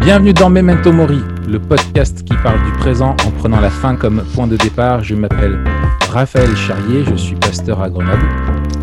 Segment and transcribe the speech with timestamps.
[0.00, 4.22] Bienvenue dans Memento Mori, le podcast qui parle du présent en prenant la fin comme
[4.34, 5.02] point de départ.
[5.04, 5.62] Je m'appelle
[6.10, 8.26] Raphaël Charrier, je suis pasteur à Grenoble.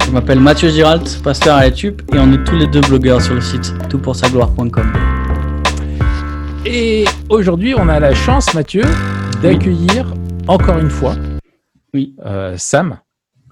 [0.05, 3.33] Je m'appelle Mathieu Giralt, pasteur à YouTube, et on est tous les deux blogueurs sur
[3.33, 4.93] le site toutpoursagloire.com.
[6.65, 8.83] Et aujourd'hui, on a la chance, Mathieu,
[9.41, 10.13] d'accueillir
[10.47, 11.15] encore une fois
[11.93, 12.15] Oui.
[12.25, 12.97] euh, Sam,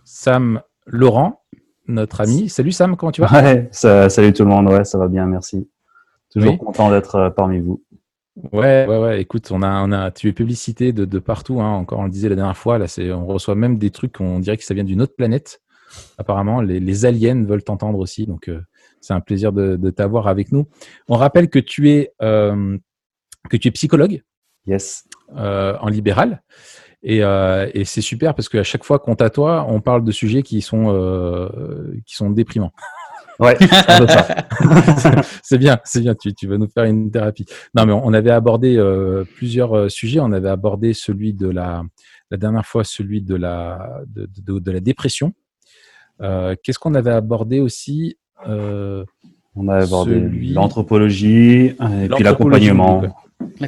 [0.03, 1.42] Sam Laurent,
[1.87, 2.49] notre ami.
[2.49, 3.31] Salut Sam, comment tu vas?
[3.31, 5.69] Ouais, ça- salut tout le monde, ouais, ça va bien, merci.
[6.31, 6.57] Toujours Oui.
[6.57, 7.83] content d'être euh, parmi vous.
[8.51, 9.21] Ouais, ouais, ouais.
[9.21, 11.61] Écoute, on a, on a, tu es publicité de, de partout.
[11.61, 11.69] Hein.
[11.71, 12.79] Encore, on le disait la dernière fois.
[12.79, 14.19] Là, c'est, on reçoit même des trucs.
[14.19, 15.61] On dirait que ça vient d'une autre planète.
[16.17, 18.25] Apparemment, les, les aliens veulent t'entendre aussi.
[18.25, 18.59] Donc, euh,
[19.01, 20.65] c'est un plaisir de, de t'avoir avec nous.
[21.07, 22.75] On rappelle que tu es, euh,
[23.51, 24.23] que tu es psychologue
[24.65, 25.03] Yes.
[25.35, 26.41] euh, en libéral.
[27.03, 30.41] Et, euh, et c'est super parce qu'à chaque fois qu'on t'attoie, on parle de sujets
[30.41, 31.49] qui sont, euh,
[32.05, 32.71] qui sont déprimants.
[33.39, 33.57] Ouais,
[35.43, 36.15] c'est bien, c'est bien.
[36.15, 37.45] Tu, tu vas nous faire une thérapie.
[37.75, 40.19] Non, mais on, avait abordé euh, plusieurs euh, sujets.
[40.21, 41.83] On avait abordé celui de la,
[42.31, 45.33] la dernière fois, celui de la, de, de, de la dépression.
[46.21, 53.03] Euh, Qu'est-ce qu'on avait abordé aussi On a abordé Celui- l'anthropologie et puis l'accompagnement.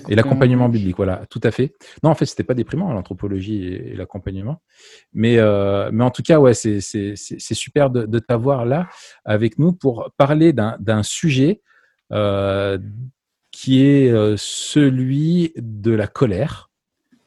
[0.10, 1.74] Et l'accompagnement biblique, voilà, tout à fait.
[2.04, 4.62] Non, en fait, c'était pas déprimant l'anthropologie et, et l'accompagnement,
[5.14, 8.66] mais euh, mais en tout cas, ouais, c'est c'est c'est c'est super de, de t'avoir
[8.66, 8.88] là
[9.24, 11.62] avec nous pour parler d'un d'un sujet
[12.12, 12.78] euh,
[13.52, 16.70] qui est euh, celui de la colère,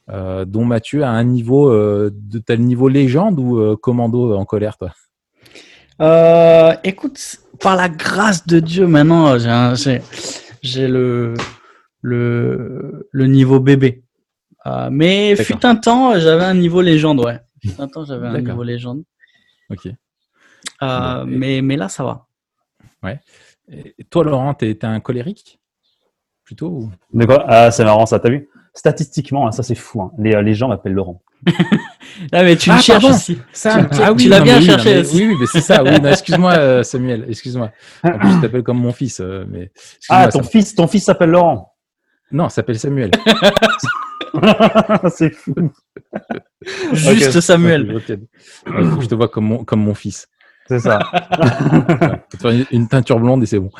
[0.09, 4.45] euh, dont Mathieu a un niveau euh, de tel niveau légende ou euh, commando en
[4.45, 4.91] colère, toi?
[6.01, 9.35] Euh, écoute, par la grâce de Dieu, maintenant,
[10.61, 11.33] j'ai le,
[12.01, 14.03] le, le niveau bébé.
[14.65, 17.39] Euh, mais fut un temps, j'avais un niveau légende, ouais.
[17.61, 19.03] Fut un temps, j'avais un niveau légende.
[19.69, 19.87] Ok.
[20.81, 22.25] Euh, et- mais, mais là, ça va.
[23.71, 25.59] Et toi, Laurent, t'es t'es un colérique
[26.43, 26.91] plutôt ou...
[27.13, 27.45] De quoi?
[27.47, 28.49] Ah, c'est marrant ça, t'as vu?
[28.73, 30.01] Statistiquement, hein, ça c'est fou.
[30.01, 30.11] hein.
[30.17, 31.21] Les, euh, les gens m'appellent Laurent.
[32.33, 33.15] Ah, mais tu Ah, le cherches pardon.
[33.15, 33.37] aussi.
[33.53, 35.15] Ça, Tu- tu- tu l'as non, bien mais oui, non, cherché mais- aussi.
[35.17, 35.83] Oui, oui, mais c'est ça.
[35.83, 37.25] Oui, non, excuse-moi, euh, Samuel.
[37.29, 37.71] Excuse-moi.
[38.03, 39.19] En plus, je t'appelle comme mon fils.
[39.21, 39.71] euh, mais
[40.09, 41.68] Ah, ton fils, ton fils s'appelle Laurent.
[42.31, 43.11] Non, il s'appelle Samuel.
[45.09, 45.53] c'est fou.
[46.93, 47.39] Juste.
[47.41, 47.95] Samuel.
[47.95, 48.17] Ok.
[48.67, 50.27] Il faut que je te vois comme mon, comme mon fils.
[50.67, 50.99] C'est ça.
[52.43, 53.71] Ouais, une, une teinture blonde et c'est bon.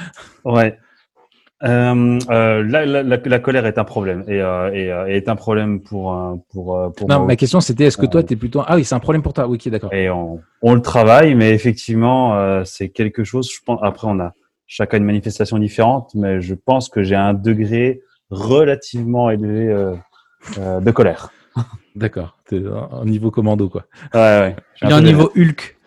[0.44, 0.78] Ouais.
[1.64, 5.28] Euh, euh, la, la, la, la colère est un problème et, euh, et, euh, est
[5.28, 6.18] un problème pour
[6.52, 8.64] pour pour Non, moi ma question c'était est-ce que toi, tu es plutôt.
[8.66, 9.46] Ah oui, c'est un problème pour toi.
[9.48, 9.94] Oui, ok, d'accord.
[9.94, 13.52] et on, on le travaille, mais effectivement, euh, c'est quelque chose.
[13.54, 13.80] Je pense.
[13.84, 14.34] Après, on a
[14.68, 19.96] chacun une manifestation différente, mais je pense que j'ai un degré relativement élevé euh,
[20.58, 21.32] euh, de colère.
[21.96, 22.38] D'accord.
[22.46, 23.86] T'es en niveau commando, quoi.
[24.14, 25.78] Ouais, un niveau Hulk.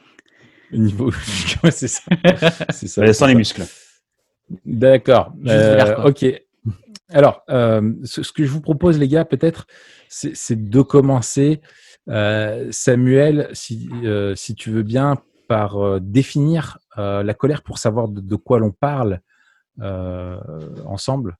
[0.72, 1.10] Niveau.
[1.62, 2.02] Ouais, c'est ça.
[2.70, 3.26] C'est sans ça.
[3.28, 3.62] les muscles.
[4.66, 5.32] D'accord.
[5.46, 6.24] Euh, ok.
[7.10, 9.66] Alors, euh, ce, ce que je vous propose, les gars, peut-être,
[10.08, 11.60] c'est c'est de commencer,
[12.08, 17.78] euh, Samuel, si, euh, si tu veux bien, par euh, définir euh, la colère pour
[17.78, 19.20] savoir de, de quoi l'on parle
[19.80, 20.38] euh,
[20.86, 21.36] ensemble.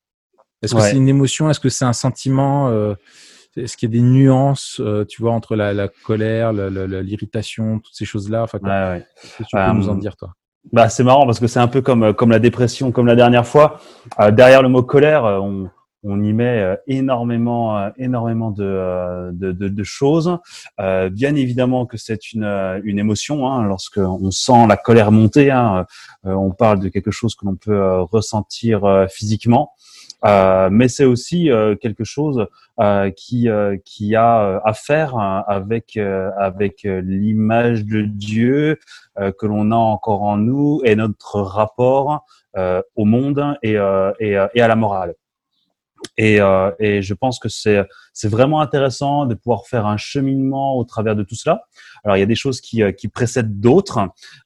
[0.63, 0.91] Est-ce que Ouais.
[0.91, 1.51] c'est une émotion?
[1.51, 2.95] Est-ce que c'est un sentiment euh,
[3.57, 7.95] Est-ce qu'il y a des nuances, euh, tu vois, entre la, la colère, l'irritation, toutes
[7.95, 8.45] ces choses-là?
[8.45, 9.05] Enfin, Ouais,
[9.39, 10.31] que tu peux Euh, nous en dire, toi?
[10.73, 13.17] Bah, c'est marrant parce que c'est un peu comme, euh, comme la dépression, comme la
[13.17, 13.81] dernière fois.
[14.21, 15.69] Euh, derrière le mot colère, euh, on,
[16.05, 20.39] on y met euh, énormément, euh, énormément de, euh, choses.
[20.79, 22.45] Bien évidemment que c'est une,
[22.85, 23.49] une émotion.
[23.49, 25.87] Hein, lorsque on sent la colère monter, hein,
[26.25, 29.73] on parle de quelque chose que l'on peut ressentir physiquement.
[30.25, 32.47] Euh, mais c'est aussi quelque chose
[33.17, 35.99] qui a à faire hein, avec
[36.85, 38.79] l'image de Dieu
[39.17, 42.25] que l'on a encore en nous et notre rapport
[42.55, 45.15] au monde et, et à la morale.
[46.19, 50.85] Et, euh, et je pense que c'est vraiment intéressant de pouvoir faire un cheminement au
[50.85, 51.65] travers de tout cela.
[52.05, 54.01] Alors il y a des choses qui, euh, qui précèdent d'autres,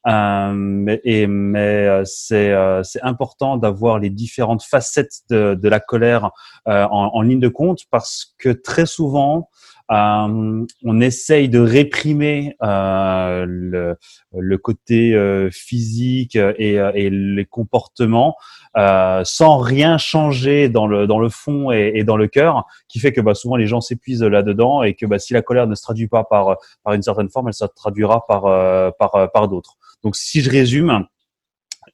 [0.07, 5.69] euh, mais, et, mais euh, c'est euh, c'est important d'avoir les différentes facettes de, de
[5.69, 6.31] la colère
[6.67, 9.49] euh, en, en ligne de compte parce que très souvent
[9.91, 13.95] euh, on essaye de réprimer euh, le,
[14.37, 18.35] le côté euh, physique et, euh, et les comportements
[18.77, 22.99] euh, sans rien changer dans le dans le fond et, et dans le cœur, qui
[22.99, 25.75] fait que bah, souvent les gens s'épuisent là-dedans et que bah, si la colère ne
[25.75, 29.27] se traduit pas par par une certaine forme, elle se traduira par euh, par euh,
[29.27, 29.77] par d'autres.
[30.03, 31.05] Donc si je résume,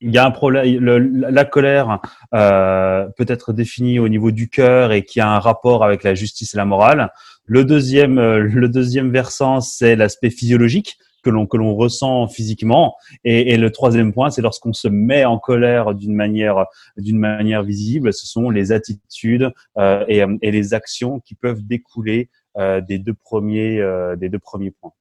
[0.01, 0.79] il y a un problème.
[0.79, 1.99] le- la colère
[2.33, 6.15] euh, peut être définie au niveau du cœur et qui a un rapport avec la
[6.15, 7.11] justice et la morale.
[7.45, 12.95] Le deuxième, euh, le deuxième versant, c'est l'aspect physiologique que l'on que l'on ressent physiquement.
[13.23, 16.65] Et, et le troisième point, c'est lorsqu'on se met en colère d'une manière
[16.97, 22.29] d'une manière visible, ce sont les attitudes euh, et, et, les actions qui peuvent découler
[22.57, 24.93] euh, des deux premiers euh, des deux premiers points.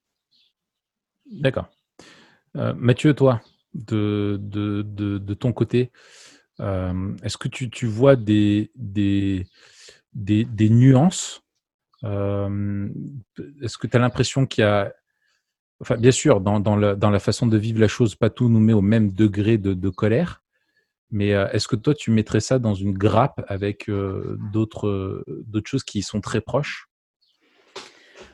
[1.29, 1.67] D'accord.
[2.55, 3.41] Euh, Mathieu, toi,
[3.73, 5.91] de, de, de, de ton côté,
[6.59, 9.47] euh, est-ce que tu, tu vois des, des,
[10.13, 11.42] des, des nuances euh,
[12.03, 14.93] Est-ce que tu as l'impression qu'il y a
[15.81, 18.81] Enfin, bien sûr, dans, la, façon de vivre la chose, pas tout nous met au
[18.81, 20.41] même degré de, colère.
[21.11, 25.69] Mais euh, est-ce que toi, tu mettrais ça dans une grappe avec euh, d'autres d'autres
[25.69, 26.87] choses qui sont très proches?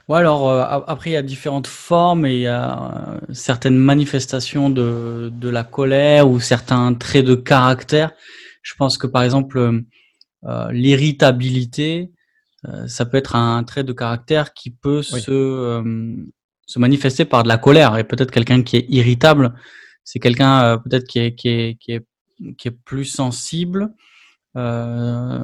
[0.10, 3.78] Ouais, alors euh, après il y a différentes formes et il y a euh, certaines
[3.78, 8.14] manifestations de, la colère ou certains traits de caractère.
[8.64, 9.82] Je pense que par exemple euh,
[10.46, 12.19] euh, l'irritabilité, euh,
[12.88, 15.22] ça peut être un trait de caractère qui peut Oui.
[15.22, 16.16] se, euh,
[16.66, 17.98] se manifester par de la colère.
[17.98, 19.54] Et peut-être quelqu'un qui est irritable,
[20.04, 22.06] c'est quelqu'un euh, peut-être qui est, qui, est, qui, est,
[22.58, 23.90] qui est plus sensible,
[24.58, 25.40] euh,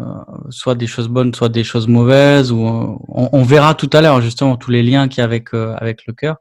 [0.49, 2.51] soit des choses bonnes, soit des choses mauvaises.
[2.51, 5.25] Ou euh, on, on verra tout à l'heure justement tous les liens qu'il y a
[5.25, 6.37] avec euh, avec le cœur.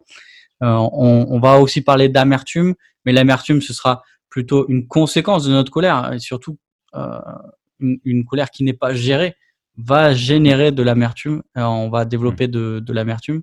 [0.63, 2.75] Euh, on, on va aussi parler d'amertume,
[3.05, 6.59] mais l'amertume ce sera plutôt une conséquence de notre colère et surtout
[6.95, 7.19] euh,
[7.81, 9.37] une, une colère qui n'est pas gérée
[9.77, 11.43] va générer de l'amertume.
[11.57, 13.43] Euh, on va développer de, de l'amertume.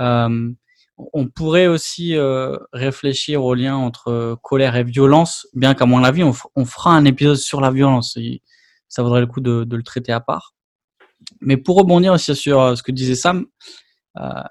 [0.00, 0.52] Euh,
[0.96, 6.22] on pourrait aussi euh, réfléchir au lien entre colère et violence, bien qu'à mon avis,
[6.22, 8.16] on, on fera un épisode sur la violence.
[8.16, 8.42] Et
[8.88, 10.54] ça vaudrait le coup de, de le traiter à part.
[11.40, 13.46] Mais pour rebondir aussi sur euh, ce que disait Sam,
[14.18, 14.42] euh,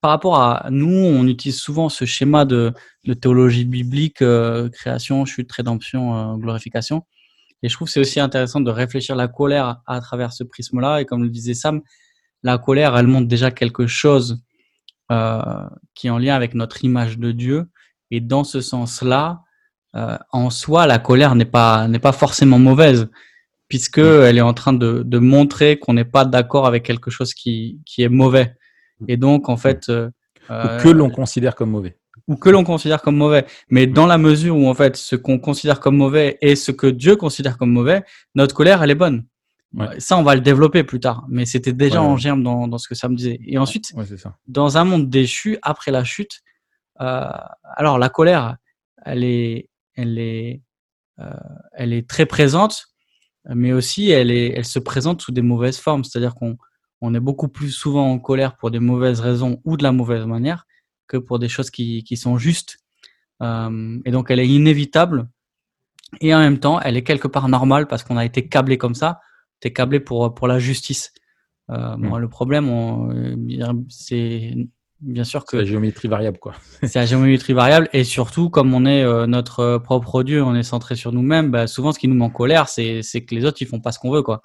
[0.00, 2.72] par rapport à nous, on utilise souvent ce schéma de,
[3.04, 7.04] de théologie biblique, euh, création, chute, rédemption, glorification.
[7.62, 11.00] Et je trouve que c'est aussi intéressant de réfléchir la colère à, travers ce prisme-là.
[11.00, 11.80] Et comme le disait Sam,
[12.42, 14.42] la colère, elle montre déjà quelque chose
[15.10, 15.42] euh,
[15.94, 17.66] qui est en lien avec notre image de Dieu.
[18.10, 19.42] Et dans ce sens-là,
[19.94, 23.08] euh, en soi, la colère n'est pas n'est pas forcément mauvaise,
[23.68, 27.34] puisque elle est en train de, de montrer qu'on n'est pas d'accord avec quelque chose
[27.34, 28.54] qui qui est mauvais.
[29.08, 30.10] Et donc, en fait, euh,
[30.78, 31.97] que l'on considère comme mauvais.
[32.28, 33.44] Ou que l'on considère comme mauvais.
[33.70, 36.86] Mais dans la mesure où, en fait, ce qu'on considère comme mauvais et ce que
[36.86, 38.04] Dieu considère comme mauvais,
[38.34, 39.24] notre colère, elle est bonne.
[39.74, 39.98] Ouais.
[39.98, 41.24] Ça, on va le développer plus tard.
[41.28, 43.40] Mais c'était déjà Ouais, en germe dans, dans ce que Sam disait.
[43.44, 44.36] Et ensuite, Ouais, ça.
[44.46, 46.40] dans un monde déchu, après la chute,
[47.00, 47.28] euh,
[47.76, 48.56] alors la colère,
[49.04, 50.62] elle est, elle est,
[51.18, 51.30] euh,
[51.72, 52.86] elle est très présente,
[53.46, 56.04] mais aussi elle est, elle se présente sous des mauvaises formes.
[56.04, 56.56] C'est-à-dire qu'on,
[57.00, 60.24] on est beaucoup plus souvent en colère pour des mauvaises raisons ou de la mauvaise
[60.26, 60.64] manière
[61.08, 62.78] que pour des choses qui, qui sont justes.
[63.42, 65.28] Euh, et donc elle est inévitable
[66.20, 68.94] et en même temps elle est quelque part normale parce qu'on a été câblé comme
[68.94, 69.20] ça.
[69.60, 71.12] T'es câblé pour pour la justice.
[71.70, 74.54] Euh, bon, le problème, euh, c'est
[75.00, 76.54] bien sûr C'est la que géométrie variable, quoi.
[76.82, 80.62] c'est la géométrie variable et surtout comme on est euh, notre propre Dieu, on est
[80.62, 81.50] centré sur nous-mêmes.
[81.50, 83.92] Bah, souvent, ce qui nous met en colère, c'est que les autres ils font pas
[83.92, 84.40] ce qu'on veut, quoi.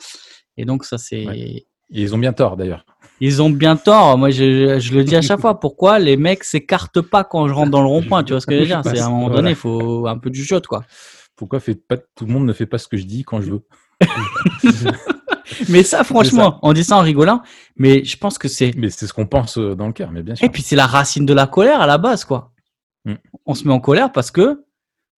[0.58, 1.66] Et donc ça, c'est Ouais.
[1.96, 2.86] Ils ont bien tort, d'ailleurs.
[3.26, 4.18] Ils ont bien tort.
[4.18, 5.60] Moi, je, je le dis à chaque fois.
[5.60, 8.24] Pourquoi les mecs s'écartent pas quand je rentre dans le rond-point?
[8.24, 8.82] Tu vois ce que je veux dire?
[8.84, 10.84] C'est à un moment donné, il faut un peu du shot, quoi.
[11.36, 13.52] Pourquoi fait pas, tout le monde ne fait pas ce que je dis quand je
[13.54, 13.62] veux?
[15.70, 17.42] Mais ça, franchement, on dit ça en rigolant,
[17.76, 20.22] mais je pense que c'est Mais c'est ce qu'on pense euh, dans le cœur, mais
[20.24, 20.46] bien sûr.
[20.46, 22.52] Et puis c'est la racine de la colère à la base, quoi.
[23.06, 23.14] Mm.
[23.46, 24.64] On se met en colère parce que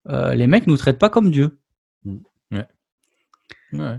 [0.09, 1.59] euh, les mecs nous traitent pas comme Dieu.
[3.73, 3.97] Ouais.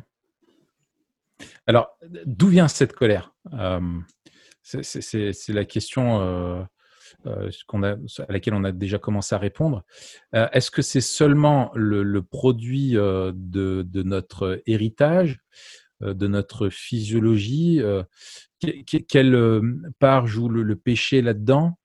[1.66, 1.96] Alors,
[2.26, 3.35] d'où vient cette colère?
[3.52, 3.80] Euh,
[4.62, 6.62] c'est- la question euh,
[7.26, 7.50] euh,
[8.28, 9.85] à laquelle on a déjà commencé à répondre.
[10.32, 15.38] Est-ce que c'est seulement le, produit de, notre héritage,
[16.00, 17.80] de notre physiologie
[18.62, 19.62] que- que- Quelle
[19.99, 21.78] part joue le, péché là-dedans?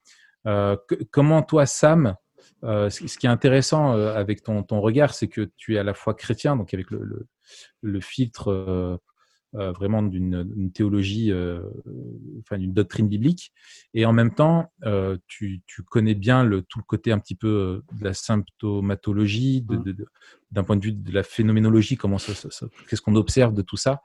[1.12, 2.16] Comment toi, Sam,
[2.64, 6.56] ce qui est intéressant avec ton, regard, c'est que tu es à la fois chrétien,
[6.56, 7.28] donc avec le,
[7.82, 9.00] le filtre
[9.56, 11.62] euh, vraiment d'une théologie, euh,
[12.40, 13.52] enfin d'une doctrine biblique,
[13.94, 17.36] et en même temps, euh, tu, tu connais bien le, tout le côté un petit
[17.36, 20.08] peu euh, de la symptomatologie, de- de- de-
[20.52, 23.62] d'un point de vue de la phénoménologie, comment ça, ça- ça- qu'est-ce qu'on observe de
[23.62, 24.02] tout ça.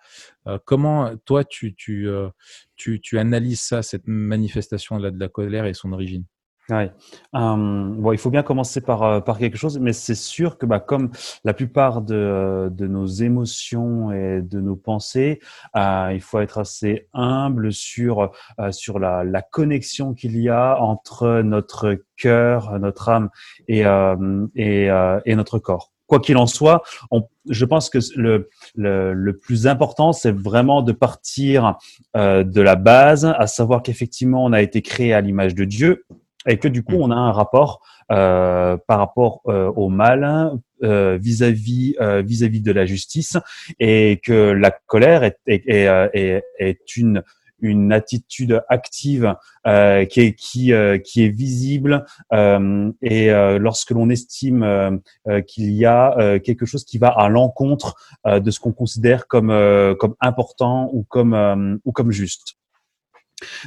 [0.46, 2.28] Euh, comment toi tu, tu, euh,
[2.76, 6.24] tu, tu analyses ça, cette manifestation là de la colère et son origine?
[6.68, 6.90] Ouais.
[7.36, 10.66] Euh, bon, il faut bien commencer par, euh, par quelque chose, mais c'est sûr que
[10.66, 11.10] bah, comme
[11.44, 15.38] la plupart de, de nos émotions et de nos pensées,
[15.76, 20.76] euh, il faut être assez humble sur, euh, sur la, la connexion qu'il y a
[20.80, 23.30] entre notre cœur, notre âme
[23.68, 25.92] et, euh, et, euh, et notre corps.
[26.08, 26.82] Quoi qu'il en soit,
[27.12, 31.76] on, je pense que le, le, le plus important, c'est vraiment de partir
[32.16, 36.04] euh, de la base, à savoir qu'effectivement, on a été créé à l'image de Dieu
[36.46, 42.72] et que du coup, on a un rapport par rapport au mal vis-à-vis vis-à-vis de
[42.72, 43.36] la justice
[43.80, 47.22] et que la colère est, est, est une
[47.60, 49.34] une attitude active
[49.66, 55.40] euh, qui est qui euh, qui est visible euh, et euh, lorsque l'on estime euh,
[55.42, 57.94] qu'il y a quelque chose qui va à l'encontre
[58.26, 59.52] de ce qu'on considère comme
[59.98, 62.56] comme important ou comme ou comme juste.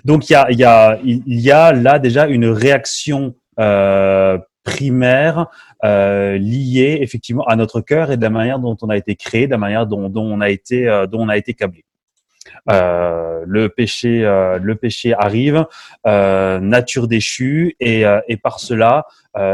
[0.05, 3.35] Donc il y a y a là déjà une réaction
[4.63, 5.47] primaire
[5.83, 9.47] euh, liée effectivement à notre cœur et de la manière dont on a été créé,
[9.47, 11.83] de la manière dont, on a été dont on a été câblé.
[12.69, 15.65] Euh, le péché, euh, le péché arrive,
[16.05, 19.05] euh, nature déchue, et, et par cela,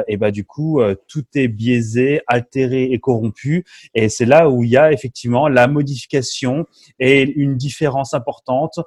[0.08, 3.66] et bah du coup, tout est biaisé, altéré et corrompu.
[3.94, 6.66] Et c'est là où il y a effectivement la modification
[6.98, 8.80] et une différence importante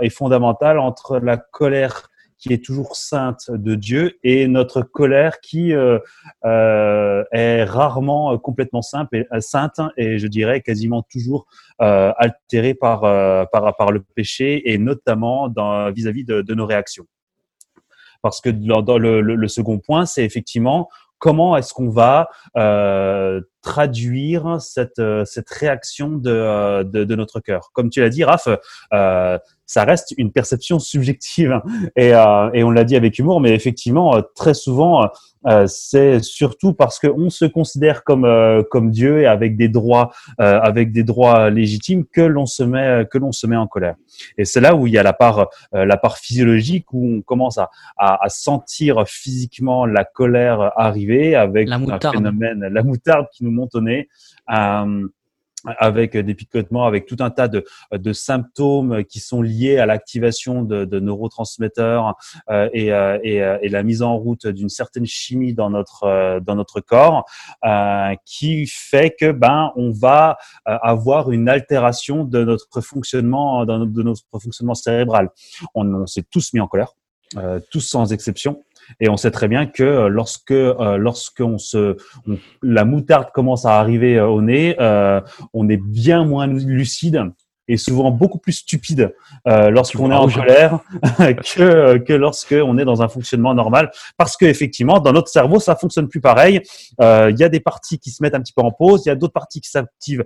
[0.00, 2.09] et fondamentale entre la colère
[2.40, 5.98] qui est toujours sainte de Dieu et notre colère qui euh,
[6.44, 11.46] euh, est rarement complètement simple et, euh, sainte et je dirais quasiment toujours
[11.82, 15.48] euh, altérée par, euh, par, le péché et notamment
[15.90, 17.06] vis-à-vis de, nos réactions.
[18.22, 25.02] Parce que le, le, second point, c'est effectivement comment est-ce qu'on va euh, traduire cette,
[25.24, 27.70] cette réaction de, de, de notre cœur.
[27.72, 28.48] Comme tu l'as dit, Raph,
[28.92, 29.38] euh,
[29.70, 31.52] ça reste une perception subjective.
[31.52, 31.62] Hein.
[31.94, 35.08] Et, euh, et on l'a dit avec humour, mais effectivement, euh, très souvent,
[35.46, 38.26] euh, c'est surtout parce qu'on se considère comme
[38.70, 43.16] comme Dieu et avec des droits avec des droits légitimes que l'on se met que
[43.16, 43.94] l'on se met en colère.
[44.36, 47.56] Et c'est là où il y a la part la part physiologique où on commence
[47.56, 53.44] à, à, à sentir physiquement la colère arriver avec la un phénomène la moutarde qui
[53.44, 53.49] nous
[53.80, 54.08] nez.
[54.50, 55.08] Euh,
[55.78, 61.00] avec des picotements, avec tout un tas de, symptômes qui sont liés à l'activation de,
[61.00, 62.14] neurotransmetteurs
[62.48, 66.80] euh, et, euh, et, la mise en route d'une certaine chimie dans notre dans notre
[66.80, 67.26] corps,
[68.24, 74.74] qui fait que ben on va avoir une altération de notre fonctionnement, de notre fonctionnement
[74.74, 75.28] cérébral.
[75.74, 76.94] On s'est tous mis en colère,
[77.70, 78.62] tous sans exception.
[78.98, 81.96] Et on sait très bien que euh, lorsque euh, lorsqu'on se
[82.62, 85.20] la moutarde commence à arriver euh, au nez, euh,
[85.52, 87.22] on est bien moins lucide
[87.68, 89.14] et souvent beaucoup plus stupide
[89.46, 90.80] euh, lorsqu'on est en colère
[91.54, 93.92] que que lorsqu'on est dans un fonctionnement normal.
[94.16, 96.62] Parce que effectivement dans notre cerveau ça fonctionne plus pareil.
[97.00, 99.12] Il y a des parties qui se mettent un petit peu en pause il y
[99.12, 100.24] a d'autres parties qui s'activent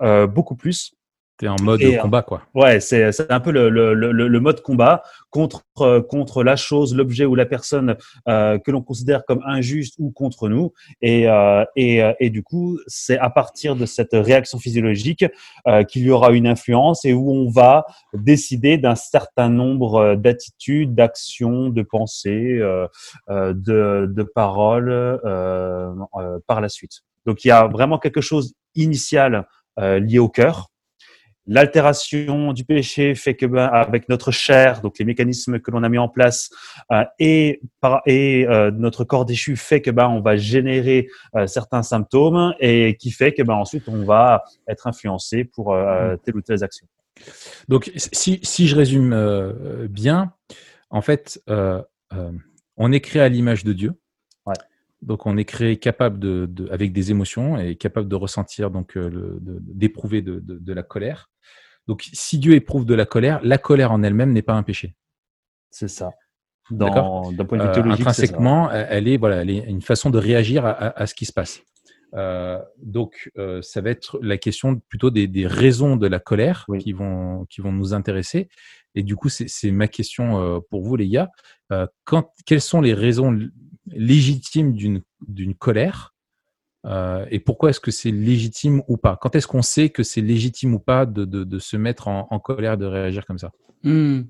[0.00, 0.94] beaucoup plus
[1.38, 2.42] T'es en mode combat, quoi.
[2.54, 6.96] Ouais, c'est un peu le, le, le, le, mode combat contre euh, contre la chose,
[6.96, 10.72] l'objet ou la personne euh, que l'on considère comme injuste ou contre nous.
[11.02, 15.26] Et euh, et, euh, et du coup, c'est à partir de cette réaction physiologique
[15.68, 20.94] euh, qu'il y aura une influence et où on va décider d'un certain nombre d'attitudes,
[20.94, 22.62] d'actions, de pensées,
[23.28, 25.20] de, de paroles
[26.46, 27.02] par la suite.
[27.26, 29.46] Donc il y a vraiment quelque chose initial
[29.78, 30.70] lié au cœur
[31.46, 35.88] L'altération du péché fait que ben, avec notre chair, donc les mécanismes que l'on a
[35.88, 36.50] mis en place,
[36.90, 41.46] euh, et, par, et euh, notre corps déchu fait que ben, on va générer euh,
[41.46, 46.18] certains symptômes et qui fait que ben, ensuite on va être influencé pour euh, mmh.
[46.24, 46.86] telle ou telle action.
[47.68, 50.32] Donc si, si je résume bien,
[50.90, 51.40] en fait,
[52.76, 53.94] on est créé à l'image de Dieu.
[55.06, 58.98] Donc, on est créé capable de, de, avec des émotions et capable de ressentir, donc,
[58.98, 61.30] d'éprouver de, de, la colère.
[61.86, 64.96] Donc, si Dieu éprouve de la colère, la colère en elle-même n'est pas un péché.
[65.70, 66.10] C'est ça.
[66.70, 70.18] D'un point de vue euh, théologique, intrinsèquement, elle est voilà, elle est une façon de
[70.18, 71.62] réagir à, à, ce qui se passe.
[72.14, 76.64] Euh, donc, euh, ça va être la question plutôt des, des raisons de la colère
[76.66, 76.78] oui.
[76.78, 78.48] qui vont qui vont nous intéresser.
[78.96, 81.30] Et du coup, c'est ma question euh, pour vous, les gars.
[81.70, 83.38] Euh, quand, quelles sont les raisons
[83.92, 86.14] légitimes d'une colère
[86.86, 89.18] euh, et pourquoi est-ce que c'est légitime ou pas?
[89.20, 92.28] Quand est-ce qu'on sait que c'est légitime ou pas de, de, de se mettre en,
[92.30, 93.50] en, colère, de réagir comme ça?
[93.82, 94.20] Mmh.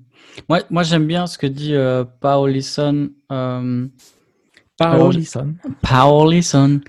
[0.49, 3.09] Moi, moi j'aime bien ce que dit euh, Paulison.
[3.31, 3.87] Euh,
[4.77, 5.55] Paulison.
[5.81, 6.81] Paulison.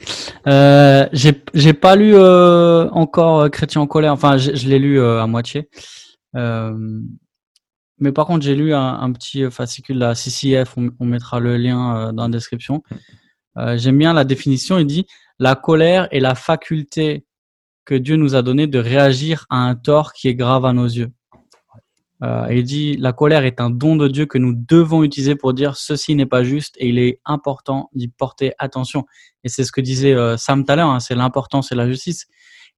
[0.46, 4.12] Euh, J'ai pas lu euh, encore Chrétien en colère.
[4.12, 5.68] Enfin, je, l'ai lu à moitié.
[8.00, 10.76] Mais par contre, j'ai lu un, un, petit fascicule de la CCF.
[10.76, 12.82] On, on mettra le lien dans la description.
[13.56, 14.78] J'aime bien la définition.
[14.78, 15.06] Il dit
[15.38, 17.24] la colère est la faculté
[17.84, 20.86] que Dieu nous a donnée de réagir à un tort qui est grave à nos
[20.86, 21.10] yeux.
[22.22, 25.54] Euh, il dit la colère est un don de Dieu que nous devons utiliser pour
[25.54, 29.06] dire ceci n'est pas juste et il est important d'y porter attention.
[29.44, 31.88] Et c'est ce que disait euh, Sam tout à l'heure, hein, c'est l'important, c'est la
[31.88, 32.26] justice.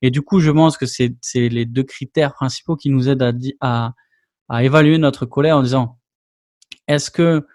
[0.03, 3.33] Et du coup, je pense que c'est les deux critères principaux qui nous aident à,
[3.61, 3.95] à,
[4.51, 5.99] à évaluer notre colère en disant
[6.89, 7.47] est-ce que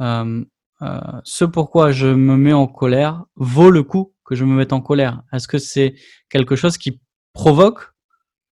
[0.00, 0.44] euh,
[0.82, 4.72] euh, ce pourquoi je me mets en colère vaut le coup que je me mette
[4.72, 5.22] en colère?
[5.32, 5.94] Est-ce que c'est
[6.30, 7.00] quelque chose qui
[7.34, 7.92] provoque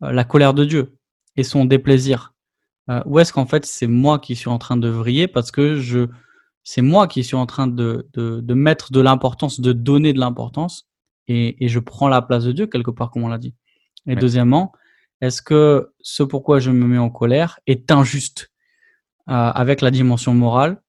[0.02, 0.98] euh, la colère de Dieu
[1.36, 2.34] et son déplaisir?
[2.90, 5.76] Euh, Ou est-ce qu'en fait c'est moi qui suis en train de vriller parce que
[5.76, 6.08] je
[6.64, 10.20] c'est moi qui suis en train de, de, de mettre de l'importance, de donner de
[10.20, 10.88] l'importance
[11.28, 13.54] et, et, je prends la place de Dieu quelque part comme on l'a dit.
[14.08, 14.74] Et deuxièmement,
[15.24, 18.52] est-ce que ce pourquoi je me mets en colère est injuste
[19.30, 20.82] euh, avec la dimension morale?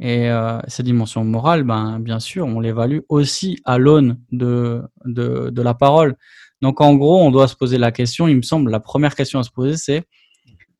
[0.00, 5.74] Et euh, cette dimension morale, ben, bien sûr, on l'évalue aussi à l'aune de, la
[5.74, 6.16] parole.
[6.62, 9.38] Donc, en gros, on doit se poser la question, il me semble, la première question
[9.38, 10.08] à se poser, c'est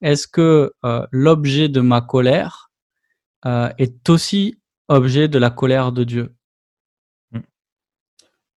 [0.01, 2.71] est-ce que euh, l'objet de ma colère
[3.45, 4.59] euh, est aussi
[4.89, 6.35] objet de la colère de Dieu?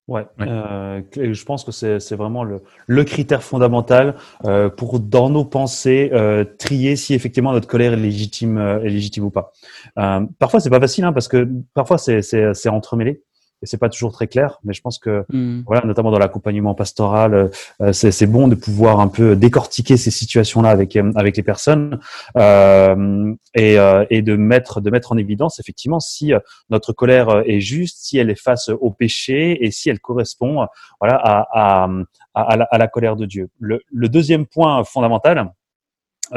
[0.09, 5.45] Ouais, Euh, je pense que c'est vraiment le, le, critère fondamental euh, pour, dans nos
[5.45, 9.53] pensées, euh, trier si effectivement notre colère est légitime, est légitime ou pas.
[9.99, 13.23] Euh, parfois, c'est pas facile, hein, parce que parfois, c'est entremêlé
[13.63, 15.63] et c'est pas toujours très clair, mais je pense que mm.
[15.67, 20.69] voilà, notamment dans l'accompagnement pastoral, euh, c'est bon de pouvoir un peu décortiquer ces situations-là
[20.69, 21.99] avec euh, avec les personnes
[22.37, 27.43] euh, et, euh, et de mettre de mettre en évidence effectivement si euh, notre colère
[27.47, 30.67] est juste, si elle est face au péché et si elle correspond
[31.01, 31.89] voilà à à,
[32.35, 33.49] à, la, à la, colère de Dieu.
[33.59, 35.51] Le, le deuxième point fondamental,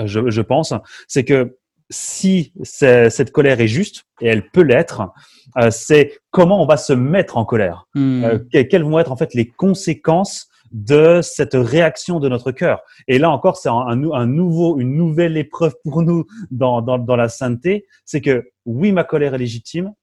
[0.05, 0.73] je, je pense,
[1.07, 1.57] c'est que
[1.89, 5.09] si cette colère est juste, et elle peut l'être,
[5.57, 7.87] euh, c'est comment on va se mettre en colère.
[7.95, 8.23] Hmm.
[8.23, 12.81] Euh, quelles vont être en fait les conséquences de cette réaction de notre cœur.
[13.07, 17.15] Et là encore, c'est un, un, nouveau, une nouvelle épreuve pour nous dans, dans, dans
[17.15, 17.87] la sainteté.
[18.05, 19.93] C'est que oui, ma colère est légitime,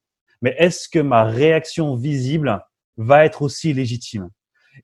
[0.43, 2.64] mais est-ce que ma réaction visible
[2.97, 4.31] va être aussi légitime?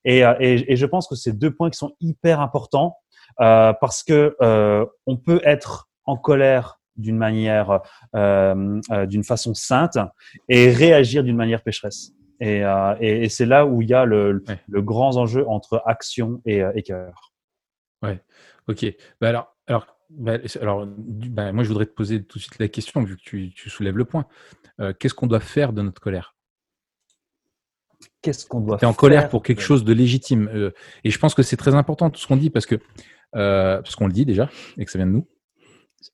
[0.05, 2.97] Et, euh, et, et, je pense que c'est deux points qui sont hyper importants
[3.41, 7.81] euh, parce que euh, on peut être en colère d'une manière,
[8.15, 9.99] euh, euh, d'une façon sainte
[10.49, 12.13] et réagir d'une manière pécheresse.
[12.41, 15.83] Et, euh, et, et c'est là où il y a le, le, grand enjeu entre
[15.87, 17.33] action et, et cœur.
[18.03, 18.21] Ouais,
[18.69, 18.87] ok.
[19.21, 22.69] Bah alors, alors, bah, alors bah, moi, je voudrais te poser tout de suite la
[22.69, 24.27] question, vu que tu, tu soulèves le point.
[24.99, 26.35] Qu'est-ce qu'on doit faire de notre colère?
[28.21, 30.73] Qu'est-ce qu'on doit faire en colère pour quelque chose de légitime.
[31.05, 32.81] Et je pense que c'est très important tout ce qu'on dit parce que
[33.33, 35.29] parce qu'on le dit déjà et que ça vient de nous.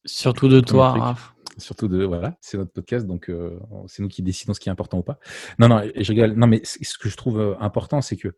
[0.04, 1.34] Surtout de toi, Raph.
[1.56, 4.72] Surtout de voilà, c'est notre podcast, donc euh, c'est nous qui décidons ce qui est
[4.72, 5.18] important ou pas.
[5.58, 6.34] Non, non, je rigole.
[6.34, 8.28] Non, mais ce que je trouve euh, important, c'est que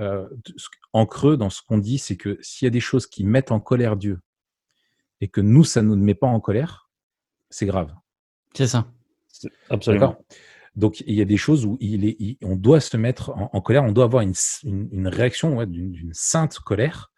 [0.00, 0.28] euh,
[0.92, 3.52] en creux, dans ce qu'on dit, c'est que s'il y a des choses qui mettent
[3.52, 4.20] en colère Dieu
[5.20, 6.90] et que nous, ça ne nous met pas en colère,
[7.48, 7.94] c'est grave.
[8.54, 8.88] C'est ça.
[9.70, 10.18] Absolument.
[10.74, 13.60] Donc il y a des choses où il est, on doit se mettre en, en
[13.60, 17.12] colère, on doit avoir une, une, une réaction ouais, d'une sainte colère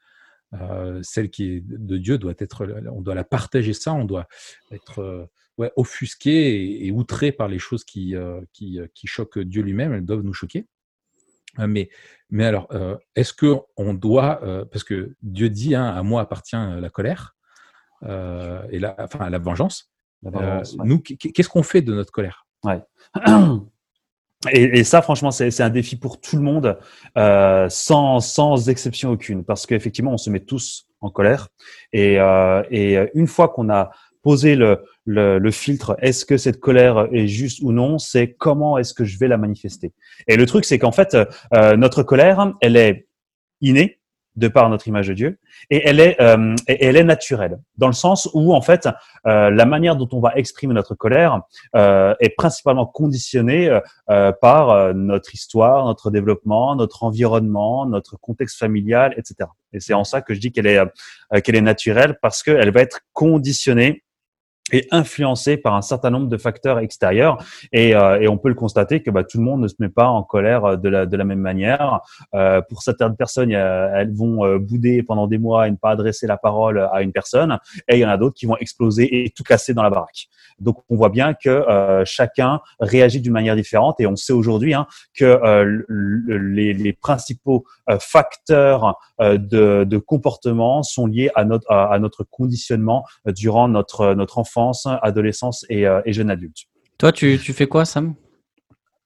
[0.55, 4.27] euh, celle qui est de Dieu doit être, on doit la partager ça, on doit
[4.73, 5.27] être euh,
[5.59, 9.93] ouais, offusqué et, et, outré par les choses qui, euh, qui, qui, choquent Dieu lui-même,
[9.93, 10.67] elles doivent nous choquer.
[11.59, 11.91] Mais,
[12.31, 12.69] mais alors,
[13.17, 17.35] est-ce que on doit, parce que Dieu dit, hein, à moi appartient la colère
[18.05, 19.91] et la, enfin la vengeance.
[20.23, 20.85] La vengeance ouais.
[20.85, 22.47] Nous, qu'est-ce qu'on fait de notre colère?
[22.63, 22.81] Ouais.
[24.49, 26.79] Et, et, ça, franchement, c'est un défi pour tout le monde,
[27.19, 31.49] euh, sans, sans exception aucune, parce qu'effectivement, on se met tous en colère.
[31.93, 33.91] Et, euh, et une fois qu'on a
[34.23, 38.79] posé le, le, le filtre, est-ce que cette colère est juste ou non, c'est comment
[38.79, 39.93] est-ce que je vais la manifester?
[40.27, 41.17] Et le truc, c'est qu'en fait,
[41.55, 43.07] euh, notre colère, elle est
[43.61, 44.00] innée,
[44.37, 45.39] de par notre image de Dieu,
[45.71, 48.89] et elle est, euh, elle est naturelle, dans le sens où en fait
[49.27, 51.43] euh, la manière dont on va exprimer notre colère
[51.77, 58.59] euh, est principalement conditionnée euh, par euh, notre histoire, notre développement, notre environnement, notre contexte
[58.59, 59.51] familial, etc.
[59.73, 62.71] Et c'est en ça que je dis qu'elle est euh, qu'elle est naturelle parce qu'elle
[62.71, 64.05] va être conditionnée
[64.77, 67.39] est influencé par un certain nombre de facteurs extérieurs
[67.73, 70.07] et, euh, on peut le constater que bah, tout le monde ne se met pas
[70.07, 72.01] en colère euh, de la, même manière.
[72.35, 76.37] Euh, pour certaines personnes, elles vont bouder pendant des mois et ne pas adresser la
[76.37, 79.43] parole à une personne et il y en a d'autres qui vont exploser et tout
[79.43, 80.29] casser dans la baraque.
[80.59, 81.65] Donc on voit bien que
[82.05, 85.41] chacun réagit d'une manière différente et on sait aujourd'hui hein, que
[86.29, 87.65] les, principaux
[87.99, 94.60] facteurs de, comportement sont liés à notre, conditionnement durant notre enfance
[95.03, 96.59] adolescence et, euh, et jeune adulte.
[96.99, 98.15] Toi, tu, tu, fais quoi, Sam?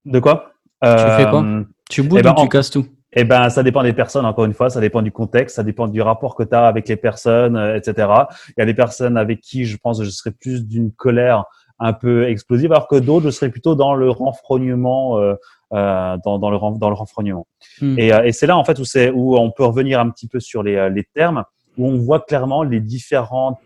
[0.04, 0.52] De quoi?
[0.82, 1.44] Tu fais quoi?
[1.44, 2.86] Euh, Tu boudes eh ben, ou tu casses tout?
[3.16, 5.86] Eh ben, ça dépend des personnes, encore une fois, ça dépend du contexte, ça dépend
[5.86, 8.08] du rapport que tu as avec les personnes, euh, etc.
[8.48, 11.44] Il y a des personnes avec qui je pense que je serais plus d'une colère
[11.78, 15.34] un peu explosive, alors que d'autres, je serais plutôt dans le renfrognement, euh,
[15.72, 17.46] euh, dans, dans, le, dans le renfrognement.
[17.80, 17.98] Hmm.
[17.98, 20.62] Et, et c'est là, en fait, où, où on peut revenir un petit peu sur
[20.62, 21.44] les, les termes.
[21.76, 23.60] Où on voit clairement les différentes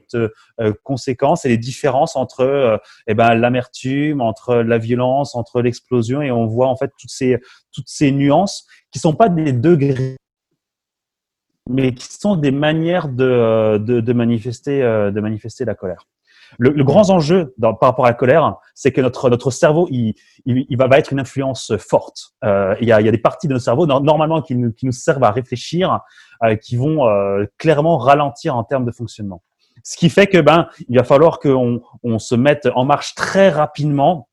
[0.83, 6.47] conséquences et les différences entre eh ben, l'amertume, entre la violence, entre l'explosion, et on
[6.47, 7.39] voit en fait toutes ces,
[7.73, 10.17] toutes ces nuances qui sont pas des degrés
[11.71, 16.07] mais qui sont des manières de, de, de manifester, de manifester la colère.
[16.57, 20.15] Le, le grand enjeu par rapport à la colère, c'est que notre, notre cerveau, il,
[20.47, 22.33] il, va, être une influence forte.
[22.45, 24.73] Euh, il, y a, il y a des parties de notre cerveau, normalement, qui nous,
[24.73, 26.01] qui nous servent à réfléchir,
[26.45, 29.43] euh, qui vont euh, clairement ralentir en termes de fonctionnement.
[29.85, 33.49] Ce qui fait que ben, il va falloir qu'on on se mette en marche très
[33.49, 34.28] rapidement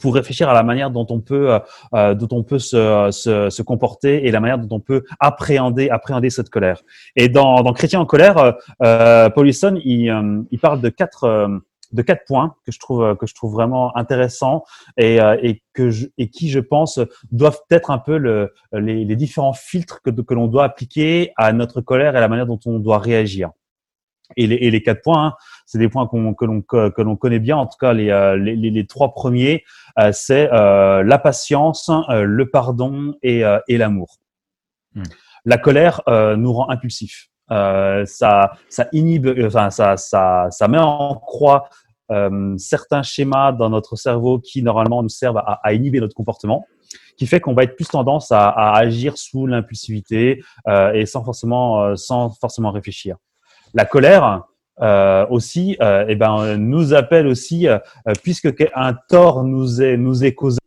[0.00, 1.58] pour réfléchir à la manière dont on peut, euh,
[1.94, 5.90] euh, dont on peut se, se, se, comporter et la manière dont on peut appréhender,
[5.90, 6.82] appréhender cette colère.
[7.16, 11.60] Et dans, dans Chrétien en colère, euh, Paulison, il, il parle de quatre,
[11.92, 14.64] de quatre points que je trouve que je trouve vraiment intéressants
[14.96, 19.16] et, et que je, et qui, je pense, doivent être un peu le, les, les
[19.16, 22.60] différents filtres que, que l'on doit appliquer à notre colère et à la manière dont
[22.66, 23.50] on doit réagir.
[24.36, 25.34] Et les, et les quatre points, hein,
[25.66, 27.56] c'est des points qu'on, que l'on que l'on connaît bien.
[27.56, 29.64] En tout cas, les euh, les, les, trois premiers,
[29.98, 34.18] euh, c'est euh, la patience, le pardon et, et l'amour.
[34.94, 35.02] Hmm.
[35.44, 36.02] La colère
[36.36, 37.28] nous rend impulsifs.
[37.48, 41.68] ça ça inhibe, enfin ça ça ça met en croix
[42.56, 46.66] certains schémas dans notre cerveau qui normalement nous servent à, à inhiber notre comportement
[47.18, 51.24] qui fait qu'on va être plus tendance à, à agir sous l'impulsivité euh, et sans
[51.24, 53.16] forcément, euh, sans forcément réfléchir.
[53.74, 54.44] La colère
[54.80, 57.78] euh, aussi, euh, eh ben, nous appelle aussi, euh,
[58.22, 60.58] puisque un tort nous est, nous est causé,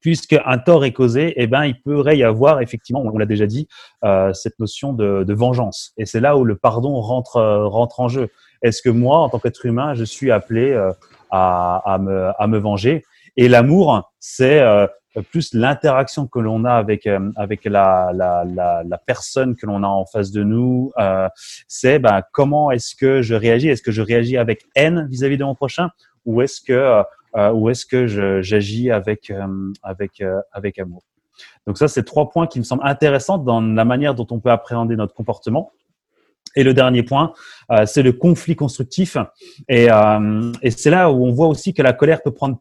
[0.00, 3.46] puisque un tort est causé, eh ben, il pourrait y avoir effectivement, on l'a déjà
[3.46, 3.68] dit,
[4.04, 5.92] euh, cette notion de, de vengeance.
[5.98, 8.30] Et c'est là où le pardon rentre, euh, rentre en jeu.
[8.62, 10.92] Est-ce que moi, en tant qu'être humain, je suis appelé euh,
[11.30, 13.04] à, à, me, à me venger?
[13.36, 14.60] Et l'amour, c'est
[15.22, 19.86] plus l'interaction que l'on a avec euh, avec la, la, la, personne que l'on a
[19.86, 21.28] en face de nous, euh,
[21.66, 23.68] c'est ben, comment est-ce que je réagis?
[23.68, 25.90] Est-ce que je réagis avec haine vis-à-vis de mon prochain?
[26.24, 27.02] Ou est-ce que
[27.36, 28.06] euh, ou est-ce que
[28.42, 31.02] j'agis avec euh, avec euh, avec amour?
[31.66, 34.50] Donc ça, c'est trois points qui me semblent intéressants dans la manière dont on peut
[34.50, 35.72] appréhender notre comportement.
[36.56, 37.32] Et le dernier point,
[37.70, 39.16] euh, c'est le conflit constructif.
[39.68, 42.58] Et, euh, et c'est là où on voit aussi que la colère peut prendre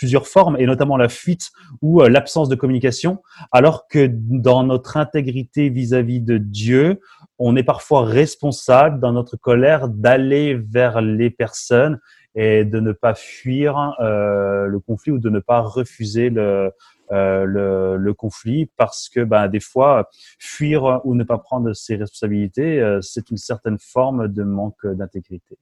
[0.00, 1.50] plusieurs formes, et notamment la fuite
[1.82, 3.18] ou euh, l'absence de communication,
[3.52, 7.00] alors que dans notre intégrité vis-à-vis de Dieu,
[7.38, 12.00] on est parfois responsable dans notre colère d'aller vers les personnes
[12.34, 16.72] et de ne pas fuir euh, le conflit ou de ne pas refuser le,
[17.12, 20.08] euh, le, le, conflit parce que ben, des fois,
[20.38, 25.58] fuir ou ne pas prendre ses responsabilités, euh, c'est une certaine forme de manque d'intégrité.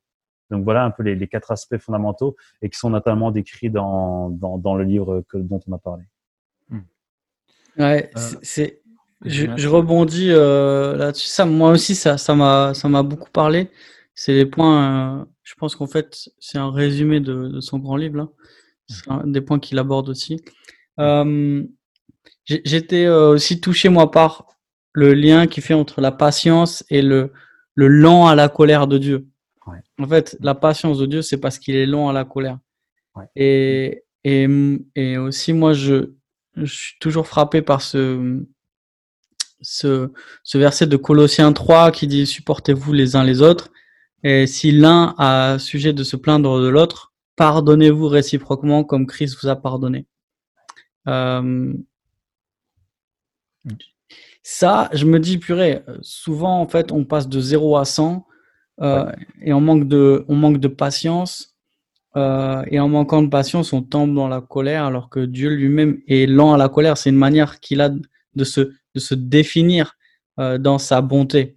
[0.50, 4.30] Donc voilà un peu les, les, quatre aspects fondamentaux et qui sont notamment décrits dans,
[4.30, 6.04] dans, dans le livre que, dont on a parlé.
[6.70, 6.80] Hmm.
[7.78, 8.82] Ouais, euh, c'est.
[9.24, 11.26] Je, je, rebondis euh, là-dessus.
[11.26, 13.70] Ça, moi aussi, ça, ça m'a, ça m'a beaucoup parlé.
[14.14, 15.20] C'est les points.
[15.20, 18.28] Euh, je pense qu'en fait, c'est un résumé de, de, son grand livre là.
[18.87, 20.40] C'est un des points qu'il aborde aussi.
[20.98, 21.62] Euh,
[22.48, 24.46] J'étais euh, aussi touché moi par
[24.92, 27.32] le lien qui fait entre la patience et le,
[27.74, 29.28] le lent à la colère de Dieu.
[29.68, 29.78] Ouais.
[29.98, 32.59] En fait, la patience de Dieu, c'est parce qu'il est long à la colère.
[33.14, 33.26] Ouais.
[33.37, 34.48] Et, et,
[34.94, 36.12] et aussi, moi, je,
[36.57, 38.44] je suis toujours frappé par ce,
[39.61, 43.70] ce, ce verset de Colossiens 3 qui dit supportez-vous les uns les autres.
[44.24, 49.48] Et si l'un a sujet de se plaindre de l'autre, pardonnez-vous réciproquement comme Christ vous
[49.48, 50.07] a pardonné.
[51.07, 51.72] Euh,
[54.42, 58.26] ça, je me dis, purée, souvent, en fait, on passe de 0 à 100
[58.80, 59.12] euh, ouais.
[59.42, 61.54] et on manque de, on manque de patience.
[62.16, 66.00] Euh, et en manquant de patience, on tombe dans la colère, alors que Dieu lui-même
[66.08, 66.96] est lent à la colère.
[66.96, 69.94] C'est une manière qu'il a de se, de se définir
[70.40, 71.56] euh, dans sa bonté.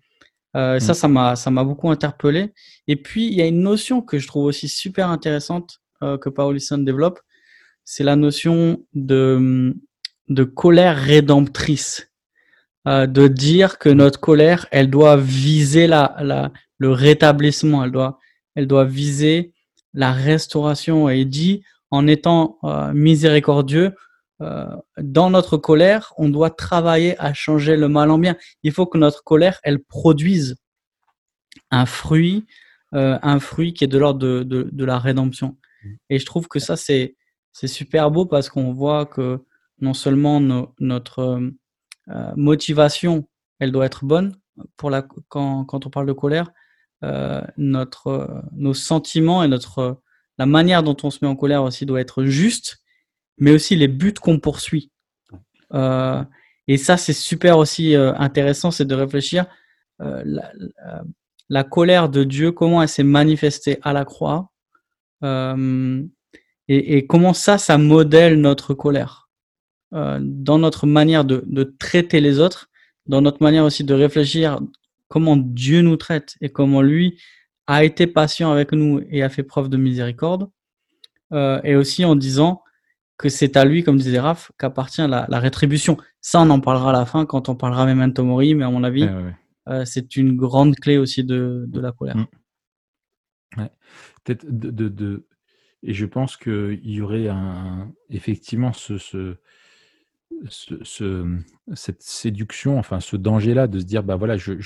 [0.55, 0.79] Euh, mmh.
[0.81, 2.53] Ça, ça m'a, ça m'a beaucoup interpellé.
[2.88, 6.79] Et puis, il y a une notion que je trouve aussi super intéressante que Paulison
[6.79, 7.19] développe.
[7.86, 9.77] C'est la notion de,
[10.29, 12.12] de colère rédemptrice.
[12.88, 16.51] De dire que notre colère, elle doit viser la, la,
[16.82, 17.84] le rétablissement,
[18.56, 19.54] elle doit, viser
[19.94, 21.10] la restauration.
[21.10, 23.94] Et dit, en étant euh, miséricordieux,
[24.41, 24.65] euh,
[24.98, 28.36] dans notre colère, on doit travailler à changer le mal en bien.
[28.63, 30.56] Il faut que notre colère, elle produise
[31.70, 32.48] un fruit,
[32.96, 35.58] euh, un fruit qui est de l'ordre de, la rédemption.
[36.10, 37.15] Et je trouve que ça, c'est,
[37.54, 39.39] super beau parce qu'on voit que
[39.82, 41.39] non seulement no, notre
[42.36, 43.28] motivation,
[43.60, 44.36] elle doit être bonne
[44.78, 46.50] quand on parle de colère,
[47.04, 50.02] euh, notre, nos sentiments et notre,
[50.38, 52.78] la manière dont on se met en colère aussi doit être juste,
[53.40, 54.92] mais aussi les buts qu'on poursuit.
[55.74, 56.24] Euh,
[56.68, 59.48] et ça, c'est super aussi euh, intéressant, c'est de réfléchir
[60.00, 64.50] la, colère de Dieu, comment elle s'est manifestée à la croix,
[65.24, 66.08] et,
[66.68, 69.30] et, comment ça, ça modèle notre colère
[69.92, 72.70] dans notre manière de, de traiter les autres,
[73.06, 74.60] dans notre manière aussi de réfléchir
[75.12, 77.19] comment Dieu nous traite et comment lui
[77.67, 80.50] a été patient avec nous et a fait preuve de miséricorde.
[81.34, 82.63] Euh, et aussi en disant
[83.17, 85.97] que c'est à lui, comme disait Raph, qu'appartient la, rétribution.
[86.21, 88.84] Ça, on en parlera à la fin quand on parlera Memento Mori, mais à mon
[88.84, 89.08] avis,
[89.69, 92.17] euh, c'est une grande clé aussi de, la colère.
[92.17, 93.67] Mm.
[94.24, 95.28] Peut-être de,
[95.84, 99.38] Et je pense qu'il y aurait un, effectivement ce, ce,
[100.50, 104.60] cette séduction, enfin ce danger-là de se dire, bah voilà, je,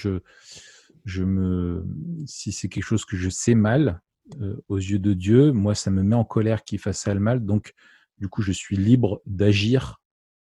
[1.06, 1.86] je, me,
[2.26, 4.02] si c'est quelque chose que je sais mal
[4.42, 7.20] euh, aux yeux de Dieu, moi ça me met en colère qu'il fasse ça le
[7.20, 7.74] mal, donc
[8.18, 10.02] du coup je suis libre d'agir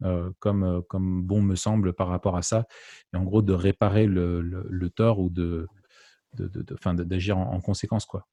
[0.03, 2.65] euh, comme, euh, comme bon me semble par rapport à ça,
[3.13, 5.67] et en gros de réparer le, le, tort ou de,
[6.33, 8.27] d'agir en, conséquence quoi.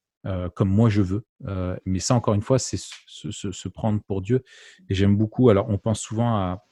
[0.54, 1.24] comme moi je veux.
[1.86, 4.42] mais ça, encore une fois, c'est se, prendre pour Dieu.
[4.88, 5.50] Et j'aime beaucoup.
[5.50, 6.64] Alors, on pense souvent à,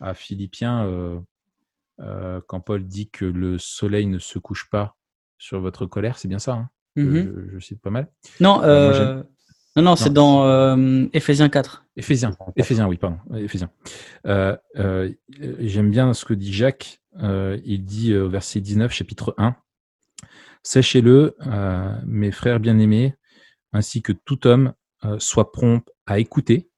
[0.00, 1.20] à Philippiens euh,
[2.00, 4.96] euh, quand Paul dit que le soleil ne se couche pas
[5.38, 6.70] sur votre colère, c'est bien ça hein?
[6.96, 8.08] Mmh je, cite pas mal.
[8.40, 9.22] Non, euh,
[9.76, 10.76] non, non, c'est dans
[11.12, 11.84] Éphésiens 4.
[11.96, 13.70] Éphésiens, Éphésiens, oui, pardon, Éphésiens.
[14.24, 17.00] J'aime bien ce que dit Jacques.
[17.20, 19.54] il dit au verset 19, chapitre 1.
[20.64, 21.36] Sachez-le,
[22.04, 23.14] mes frères bien-aimés,
[23.72, 24.72] ainsi que tout homme
[25.18, 26.68] soit prompt à écouter,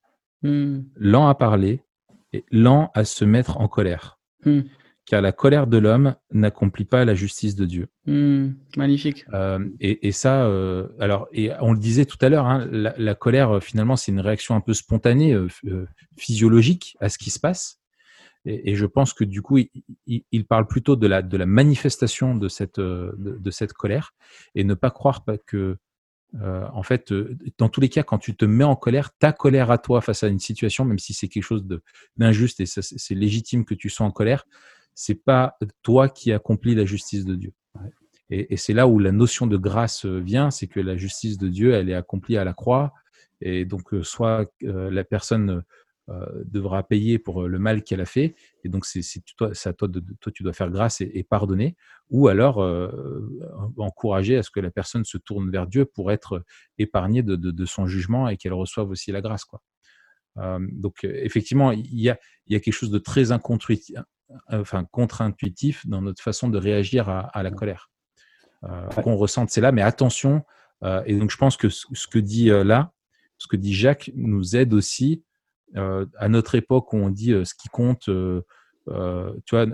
[0.42, 0.80] mmh.
[0.96, 1.82] lent à parler,
[2.50, 4.18] lent à se mettre en colère.
[4.44, 4.60] Hmm.
[5.06, 7.88] Car la colère de l'homme n'accomplit pas la justice de Dieu.
[8.06, 8.50] Hmm.
[8.76, 9.24] Magnifique.
[9.32, 13.56] Euh, et, ça, euh, alors, et on le disait tout à l'heure, hein, la, colère,
[13.56, 15.36] euh, finalement, c'est une réaction un peu spontanée,
[16.16, 17.80] physiologique à ce qui se passe.
[18.44, 19.58] Et, je pense que du coup,
[20.06, 24.14] il, parle plutôt de la, de la manifestation de cette, de cette colère
[24.54, 25.76] et ne pas croire que
[26.40, 29.32] euh, en fait, euh, dans tous les cas, quand tu te mets en colère, ta
[29.32, 31.66] colère à toi face à une situation, même si c'est quelque chose
[32.16, 34.46] d'injuste et c'est légitime que tu sois en colère,
[34.94, 37.52] c'est pas toi qui accomplis la justice de Dieu.
[38.32, 41.48] Et, c'est là où la notion de grâce euh, vient, c'est que la justice de
[41.48, 42.92] Dieu, elle est accomplie à la croix.
[43.40, 45.62] Et donc, soit la personne
[46.44, 48.34] devra payer pour euh, le mal qu'elle a fait.
[48.64, 49.02] Et donc, c'est
[49.36, 51.76] toi, à toi, de, toi, tu dois faire grâce et, pardonner.
[52.10, 52.90] Ou alors, euh,
[53.76, 56.44] encourager à ce que la personne se tourne vers Dieu pour être
[56.78, 59.44] épargnée de, son jugement et qu'elle reçoive aussi la grâce.
[59.44, 59.60] Quoi.
[60.58, 63.30] donc, effectivement, il y a, il y a quelque chose de très
[64.48, 67.90] enfin, contre-intuitif dans notre façon de réagir à, la colère.
[69.02, 70.42] Qu'on ressente, c'est là, mais attention.
[71.06, 72.92] et donc, je pense que ce que dit là,
[73.38, 75.29] ce que dit Jacques, nous aide aussi euh,
[75.74, 78.08] à notre époque où on dit euh, ce qui compte,
[78.88, 79.66] euh, tu vois,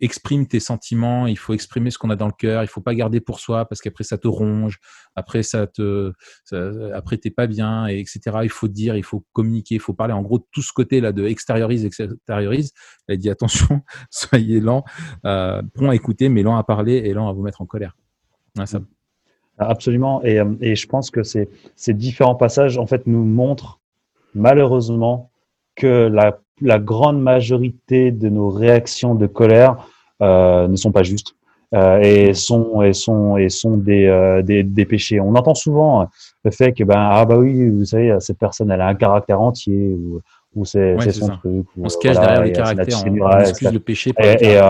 [0.00, 2.94] exprime tes sentiments, il faut exprimer ce qu'on a dans le cœur, il faut pas
[2.94, 4.78] garder pour soi parce qu'après ça te ronge,
[5.14, 6.12] après ça te,
[6.92, 8.20] après t'es pas bien, et etc.
[8.42, 10.12] Il faut dire, il faut communiquer, il faut parler.
[10.12, 12.72] En gros, tout ce côté là de extériorise, extériorise.
[13.08, 14.84] Elle dit attention, soyez lent,
[15.24, 17.96] euh, prompt à écouter, mais lent à parler et lent à vous mettre en colère.
[19.56, 21.48] Absolument, et, je pense que ces
[21.94, 23.80] différents passages en fait nous montrent
[24.34, 25.30] malheureusement
[25.76, 29.88] que la, la, grande majorité de nos réactions de colère
[30.22, 31.34] euh, ne sont pas justes
[31.74, 35.20] euh, et sont et sont et sont des, euh, des, des péchés.
[35.20, 36.08] On entend souvent
[36.44, 39.40] le fait que ben ah bah oui vous savez cette personne elle a un caractère
[39.40, 40.20] entier ou
[40.54, 41.66] ou c'est son truc.
[41.76, 44.12] on se cache derrière les caractères, on, excuse le péché.
[44.20, 44.60] et, et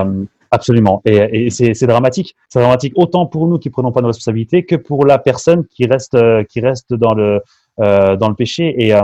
[0.51, 1.03] absolument.
[1.05, 2.35] Et, et c'est dramatique.
[2.49, 5.85] C'est dramatique autant pour nous qui prenons pas nos responsabilités que pour la personne qui
[5.85, 6.17] reste
[6.49, 7.43] qui reste dans le
[7.77, 8.75] dans le péché.
[8.83, 8.95] Et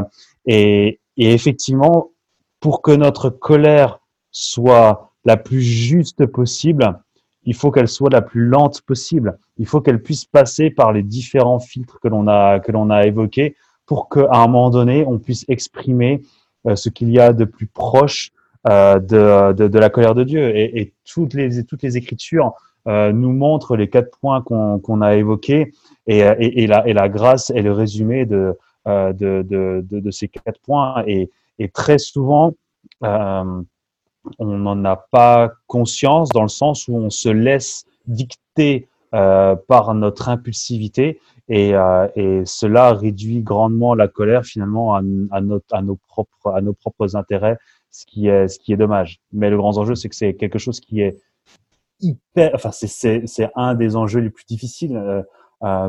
[0.47, 2.11] et, et effectivement,
[2.61, 4.01] pour que notre colère
[4.31, 6.99] soit la plus juste possible,
[7.45, 9.39] il faut qu'elle soit la plus lente possible.
[9.59, 13.07] Il faut qu'elle puisse passer par les différents filtres que l'on a que l'on a
[13.07, 16.23] évoqués pour qu'à un moment donné, on puisse exprimer
[16.67, 18.31] euh, ce qu'il y a de plus proche
[18.69, 20.55] euh, de, de, de, la colère de Dieu.
[20.55, 22.53] Et, et, toutes les toutes les Écritures
[22.87, 25.73] euh, nous montrent les quatre points qu'on qu'on a évoqués
[26.07, 28.57] et, et, et, la, et la grâce est le résumé de
[28.91, 31.05] euh, de, ces quatre points.
[31.07, 31.31] Et,
[31.73, 32.55] très souvent,
[33.05, 33.63] euh,
[34.39, 39.95] on n'en a pas conscience dans le sens où on se laisse dicter euh, par
[39.95, 41.73] notre impulsivité et,
[42.45, 45.61] cela réduit grandement la colère finalement à, nos,
[46.09, 47.59] propres, intérêts,
[47.91, 49.21] ce qui est, dommage.
[49.33, 51.21] Mais le grand enjeu, c'est que c'est quelque chose qui est
[52.01, 54.99] hyper, enfin c'est un des enjeux les plus difficiles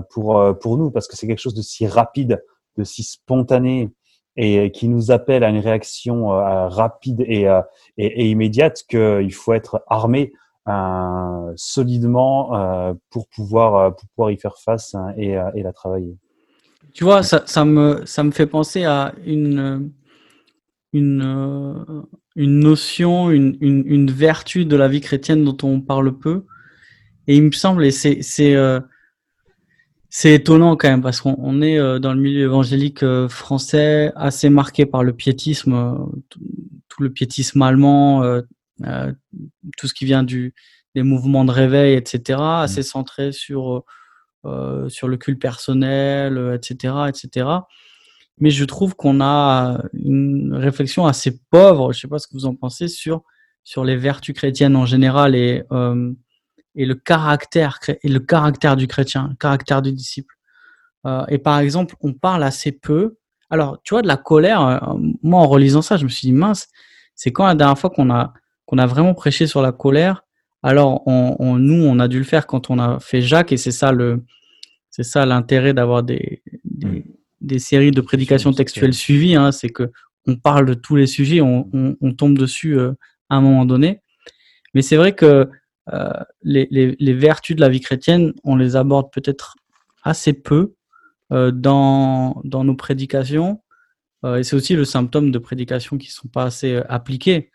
[0.09, 2.41] pour nous parce que c'est quelque chose de si rapide
[2.77, 3.89] de si spontané
[4.37, 7.61] et qui nous appelle à une réaction euh, rapide et, euh,
[7.97, 10.33] et, et immédiate qu'il faut être armé
[11.55, 16.15] solidement pour pouvoir pour pouvoir y faire face hein, et, et la travailler.
[16.93, 19.91] Tu vois, ça, ça, me, ça me fait penser à une,
[20.93, 22.05] une,
[22.35, 26.45] une notion, une, une, une, vertu de la vie chrétienne dont on parle peu.
[27.27, 28.55] Et il me semble, et c'est,
[30.11, 34.11] c'est, euh, étonnant quand même, parce qu'on est euh, dans le milieu évangélique euh, français
[34.15, 35.97] assez marqué par le piétisme,
[36.29, 38.21] tout, le piétisme allemand,
[39.77, 40.53] tout ce qui vient du,
[40.93, 42.83] des mouvements de réveil, etc., assez mmh.
[42.83, 43.83] centré sur
[44.43, 47.47] euh, sur le culte personnel, etc., euh, etc.
[48.39, 52.33] Mais je trouve qu'on a une réflexion assez pauvre, je ne sais pas ce que
[52.33, 53.21] vous en pensez, sur,
[53.63, 56.11] sur les vertus chrétiennes en général et, euh,
[56.75, 60.35] et, le, caractère, et le caractère du chrétien, le caractère du disciple.
[61.27, 63.17] et par exemple, on parle assez peu.
[63.49, 66.67] Alors, tu vois, de la colère, moi en relisant ça, je me suis dit, mince,
[67.15, 68.33] c'est quand la dernière fois qu'on a,
[68.65, 70.23] qu'on a vraiment prêché sur la colère?
[70.63, 73.71] Alors, on, nous, on a dû le faire quand on a fait Jacques, et c'est
[73.71, 74.23] ça le,
[74.89, 76.43] c'est ça l'intérêt d'avoir des,
[77.41, 79.91] des, séries de prédications textuelles suivies, hein, c'est que
[80.27, 81.67] on parle de tous les sujets, on,
[81.99, 82.91] on, tombe dessus euh,
[83.29, 84.01] à un moment donné.
[84.75, 85.45] Mais c'est vrai que euh,
[86.43, 89.55] les, les, vertus de la vie chrétienne, on les aborde peut-être
[90.03, 90.73] assez peu
[91.31, 93.61] euh, dans, dans nos prédications.
[94.23, 97.51] et c'est aussi le symptôme de prédications qui ne sont pas assez appliquées.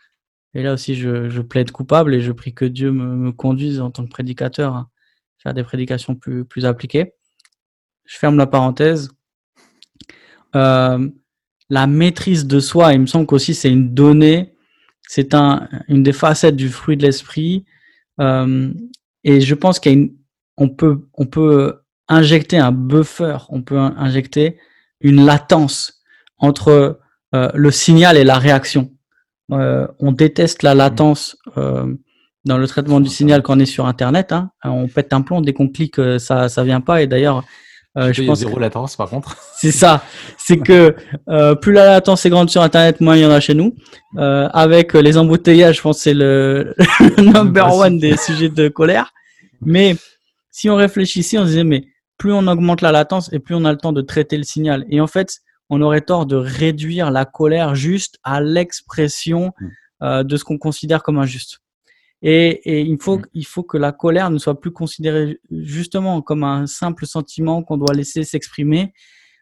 [0.53, 4.03] Et là aussi, je, plaide coupable et je prie que Dieu me, conduise en tant
[4.03, 4.89] que prédicateur à
[5.37, 7.13] faire des prédications plus, plus appliquées.
[8.05, 9.11] Je ferme la parenthèse.
[10.55, 11.09] Euh,
[11.69, 14.55] la maîtrise de soi, il me semble qu'aussi c'est une donnée,
[15.03, 17.65] c'est un, une des facettes du fruit de l'esprit.
[18.19, 18.71] Euh,
[19.23, 24.57] et je pense qu'on peut, on peut injecter un buffer, on peut injecter
[25.01, 26.01] une latence
[26.37, 26.99] entre
[27.35, 28.91] euh, le signal et la réaction.
[29.51, 31.93] Euh, on déteste la latence euh,
[32.45, 34.31] dans le traitement du signal quand on est sur Internet.
[34.31, 34.51] Hein.
[34.63, 37.01] On pète un plomb dès qu'on clique, ça ça vient pas.
[37.01, 37.43] Et d'ailleurs,
[38.11, 39.37] je pense zéro latence par contre.
[39.55, 40.03] C'est ça.
[40.37, 40.95] C'est que
[41.61, 43.75] plus la latence est grande sur Internet, moins il y en a chez nous.
[44.17, 46.75] avec les embouteillages, je pense que c'est le,
[47.17, 49.13] number one des sujets de colère.
[49.61, 49.95] Mais
[50.51, 51.85] si on réfléchissait, on se disait mais
[52.17, 54.85] plus on augmente la latence et plus on a le temps de traiter le signal.
[54.89, 59.67] Et en fait, on aurait tort de réduire la colère juste à l'expression mm.
[60.03, 61.59] euh, de ce qu'on considère comme injuste.
[62.21, 63.25] Et, il, faut, mm.
[63.33, 67.77] il faut que la colère ne soit plus considérée justement comme un simple sentiment qu'on
[67.77, 68.93] doit laisser s'exprimer,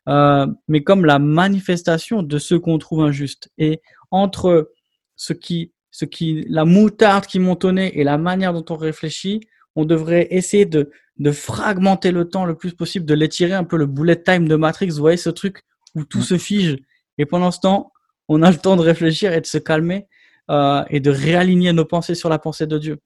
[0.09, 3.49] euh, mais comme la manifestation de ce qu'on trouve injuste.
[3.57, 4.71] Et entre
[5.15, 9.41] ce qui, ce qui, la moutarde qui montonnait et la manière dont on réfléchit,
[9.75, 13.77] on devrait essayer de, de fragmenter le temps le plus possible, de l'étirer un peu
[13.77, 14.89] le bullet time de Matrix.
[14.89, 15.63] Vous voyez ce truc
[15.95, 16.23] où tout mm.
[16.23, 16.77] se fige.
[17.17, 17.93] Et pendant ce temps,
[18.27, 20.07] on a le temps de réfléchir et de se calmer
[20.51, 22.99] euh, et de réaligner nos pensées sur la pensée de Dieu.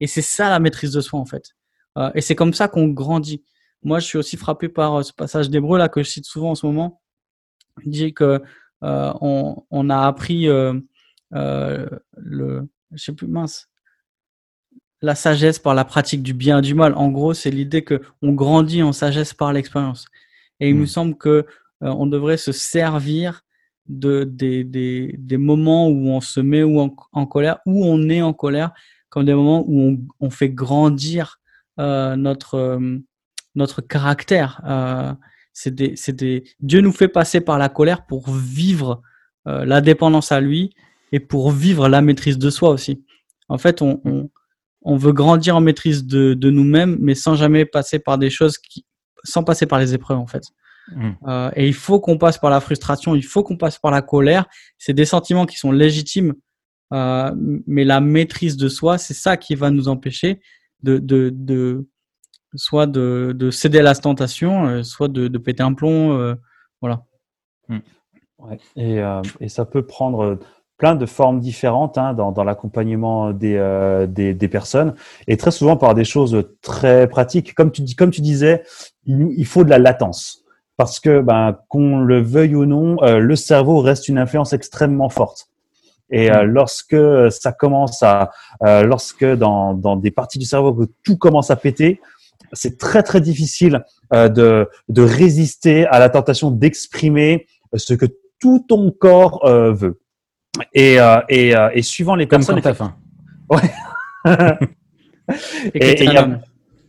[0.00, 1.54] Et c'est ça la maîtrise de soi en fait.
[1.98, 3.44] Euh, et c'est comme ça qu'on grandit.
[3.82, 6.50] Moi, je suis aussi frappé par euh, ce passage d'Hébreu là que je cite souvent
[6.50, 7.00] en ce moment.
[7.84, 8.42] Il dit que
[8.84, 10.82] euh, on, on, a appris le,
[11.30, 13.68] je sais plus mince,
[15.00, 16.94] la sagesse par la pratique du bien et du mal.
[16.94, 20.06] En gros, c'est l'idée que on grandit en sagesse par l'expérience.
[20.60, 20.86] Et il me mm.
[20.86, 21.46] semble que
[21.80, 23.42] on devrait se servir
[23.88, 28.32] de, des, des, des, moments où on se met en, colère, où on est en
[28.32, 28.72] colère,
[29.08, 31.40] comme des moments où on, on fait grandir
[31.78, 32.98] euh, notre, euh,
[33.54, 34.60] notre caractère.
[34.66, 35.12] Euh,
[35.52, 36.44] c'est des, des...
[36.60, 39.02] Dieu nous fait passer par la colère pour vivre
[39.44, 40.72] la dépendance à lui
[41.10, 43.04] et pour vivre la maîtrise de soi aussi.
[43.48, 44.30] En fait, on, on,
[44.82, 48.56] on veut grandir en maîtrise de, de nous-mêmes, mais sans jamais passer par des choses
[48.58, 48.86] qui,
[49.24, 50.44] sans passer par les épreuves en fait.
[50.88, 51.10] Mm.
[51.26, 54.02] Euh, et il faut qu'on passe par la frustration, il faut qu'on passe par la
[54.02, 54.46] colère.
[54.78, 56.34] C'est des sentiments qui sont légitimes,
[56.92, 57.32] euh,
[57.66, 60.40] mais la maîtrise de soi, c'est ça qui va nous empêcher
[60.82, 61.86] de, de, de
[62.54, 66.12] soit de, de, céder à la tentation, euh, soit de, de, péter un plomb.
[66.18, 66.34] Euh,
[66.80, 67.04] voilà.
[67.68, 67.78] Mm.
[68.38, 68.58] Ouais.
[68.76, 70.38] Et, euh, et, ça peut prendre
[70.76, 74.94] plein de formes différentes hein, dans, dans l'accompagnement des, euh, des, des, personnes
[75.28, 77.54] et très souvent par des choses très pratiques.
[77.54, 78.64] Comme tu, dis, comme tu disais,
[79.04, 80.41] il, il faut de la latence
[80.82, 85.10] parce que ben, qu'on le veuille ou non, euh, le cerveau reste une influence extrêmement
[85.10, 85.46] forte.
[86.10, 86.46] Et euh, mm.
[86.46, 86.96] lorsque
[87.30, 88.32] ça commence à,
[88.64, 92.00] euh, lorsque dans, dans des parties du cerveau que tout commence à péter,
[92.52, 98.06] c'est très très difficile de, de résister à la tentation d'exprimer ce que
[98.40, 100.00] tout ton corps veut.
[100.74, 100.96] Et,
[101.28, 102.60] et, et suivant les Comme personnes.
[102.60, 102.96] Quand faim.
[103.48, 103.70] Ouais.
[105.74, 106.40] et il y a,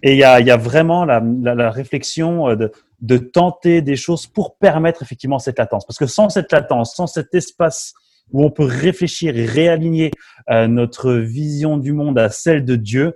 [0.03, 3.95] et il y a, y a vraiment la, la, la réflexion de, de tenter des
[3.95, 5.85] choses pour permettre effectivement cette latence.
[5.85, 7.93] Parce que sans cette latence, sans cet espace
[8.31, 10.11] où on peut réfléchir réaligner
[10.49, 13.15] notre vision du monde à celle de Dieu,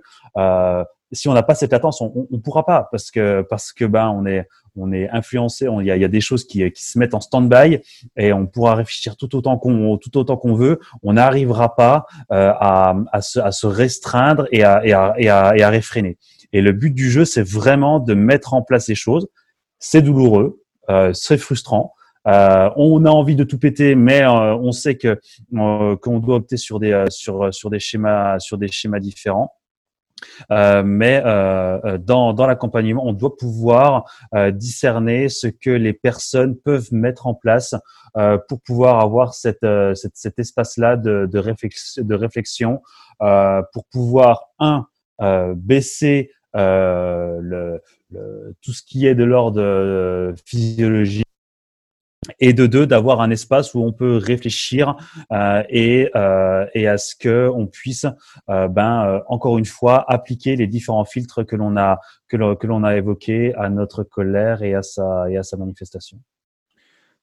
[1.12, 4.08] si on n'a pas cette latence, on ne pourra pas parce que parce que ben
[4.08, 6.98] on est on est influencé, il y a, y a, des choses qui, qui se
[6.98, 7.80] mettent en stand-by
[8.16, 10.78] et on pourra réfléchir tout autant qu'on tout autant qu'on veut.
[11.02, 15.28] On n'arrivera pas euh, à, à, se, à se restreindre et à, et, à, et,
[15.28, 16.16] à, et à réfréner.
[16.52, 19.28] Et le but du jeu, c'est vraiment de mettre en place les choses.
[19.78, 21.94] C'est douloureux, euh, c'est frustrant.
[22.26, 25.20] Euh, on a envie de tout péter, mais euh, on sait que
[25.54, 29.52] euh, qu'on doit opter sur des sur sur des schémas sur des schémas différents.
[30.50, 34.04] Euh, mais euh, euh, dans, dans l'accompagnement, on doit pouvoir
[34.52, 37.74] discerner ce que les personnes peuvent mettre en place
[38.48, 42.82] pour pouvoir avoir cette, cette cet espace-là de, de, réflexion, de réflexion
[43.20, 44.86] pour pouvoir, un,
[45.54, 47.82] baisser le,
[48.62, 51.24] tout ce qui est de l'ordre physiologique
[52.40, 54.96] et de deux d'avoir un espace où on peut réfléchir
[55.32, 58.06] euh, et, euh, à ce que on puisse
[58.48, 62.84] euh, ben euh, encore une fois appliquer les différents filtres que l'on a que l'on
[62.84, 66.18] a évoqués à notre colère et à sa et à sa manifestation.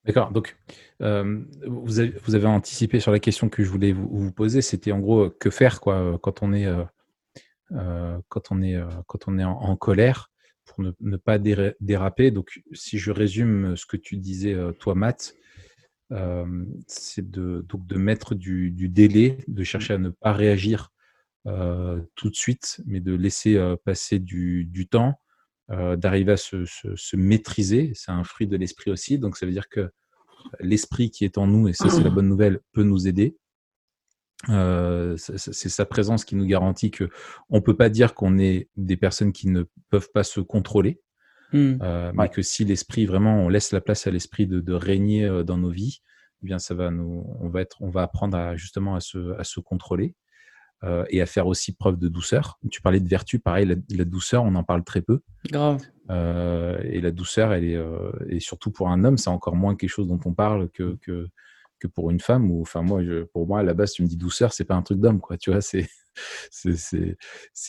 [0.06, 0.32] D'accord.
[0.32, 0.56] Donc,
[1.02, 4.62] euh, vous, avez, vous, avez, anticipé sur la question que je voulais vous, vous poser.
[4.62, 6.68] C'était en gros que faire quoi quand on est
[7.70, 10.32] quand on est quand on est en, en colère
[10.66, 12.32] pour ne, pas déraper.
[12.32, 15.36] Donc, si je résume ce que tu disais, euh, toi, Matt,
[16.12, 20.92] euh, c'est de, donc de mettre du, délai, de chercher à ne pas réagir
[21.48, 25.20] euh, tout de suite, mais de laisser passer du, temps,
[25.70, 27.92] d'arriver à se, maîtriser.
[27.96, 29.20] C'est un fruit de l'esprit aussi.
[29.20, 29.90] Donc, ça veut dire que
[30.60, 33.38] l'esprit qui est en nous, et ça, c'est la bonne nouvelle, peut nous aider.
[34.50, 37.10] Euh, c'est sa présence qui nous garantit que
[37.50, 41.02] on peut pas dire qu'on est des personnes qui ne peuvent pas se contrôler,
[41.54, 41.78] mmh.
[41.82, 45.26] euh, mais que si l'esprit vraiment on laisse la place à l'esprit de, de, régner
[45.26, 46.02] euh, dans nos vies,
[46.44, 49.38] eh bien ça va nous, on va être, on va apprendre à, justement à se,
[49.40, 50.16] à se contrôler
[50.84, 52.60] euh, et à faire aussi preuve de douceur.
[52.70, 55.22] Tu parlais de vertu, pareil, la, la douceur, on en parle très peu.
[55.50, 55.82] Grave.
[56.12, 57.80] Euh, et la douceur, elle est,
[58.30, 61.30] et surtout pour un homme, c'est encore moins quelque chose dont on parle que, que
[61.80, 64.08] que pour une femme ou enfin moi je, pour moi à la base tu me
[64.08, 65.88] dis douceur c'est pas un truc d'homme quoi tu vois c'est
[66.50, 67.18] c'est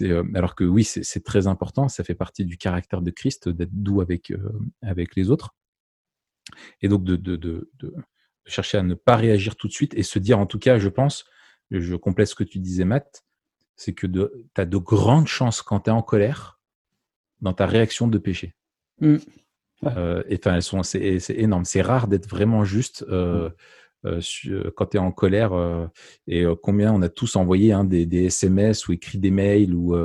[0.03, 3.73] euh, alors que oui c'est très important ça fait partie du caractère de Christ d'être
[3.73, 5.55] doux avec euh, avec les autres
[6.81, 7.95] et donc de, de, de, de,
[8.47, 10.89] chercher à ne pas réagir tout de suite et se dire en tout cas je
[10.89, 11.25] pense
[11.71, 13.25] je complète ce que tu disais Matt
[13.75, 16.61] c'est que tu as de grandes chances quand tu es en colère
[17.41, 18.55] dans ta réaction de péché
[19.01, 19.17] mmh.
[19.85, 23.53] euh, et enfin elles sont c'est énorme c'est rare d'être vraiment juste euh, mmh.
[24.07, 25.87] Euh, euh, quand tu es en colère euh,
[26.27, 29.97] et combien on a tous envoyé hein, des, des, SMS ou écrit des mails ou,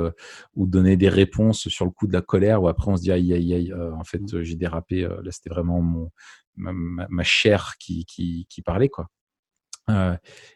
[0.54, 3.12] ou donné des réponses sur le coup de la colère ou après on se dit
[3.12, 4.42] aïe aïe aïe en fait mmh.
[4.42, 6.10] j'ai dérapé là c'était vraiment mon
[6.56, 6.72] ma,
[7.08, 9.08] ma, chair qui, qui, qui, parlait quoi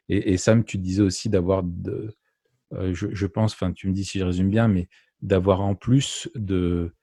[0.09, 2.15] et, et, Sam tu disais aussi d'avoir de
[2.73, 4.89] je, je, pense enfin tu me dis si je résume bien mais
[5.23, 6.95] d'avoir en plus de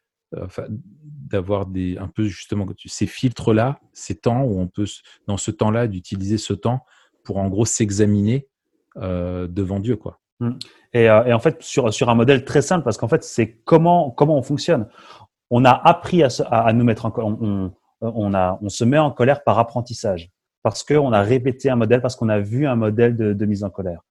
[0.41, 4.85] enfin, d'avoir des un peu justement ces filtres là, ces temps où on peut
[5.27, 6.85] dans ce temps-là d'utiliser ce temps
[7.23, 8.47] pour en gros s'examiner
[8.97, 10.19] euh, devant Dieu quoi.
[10.39, 10.51] Mmh.
[10.93, 13.57] Et, euh, et, en fait sur sur un modèle très simple parce qu'en fait c'est
[13.63, 14.87] comment comment on fonctionne.
[15.49, 17.71] On a appris à, à, nous mettre en on,
[18.01, 20.31] on, a on se met en colère par apprentissage
[20.63, 23.63] parce qu'on a répété un modèle parce qu'on a vu un modèle de, de mise
[23.63, 24.01] en colère.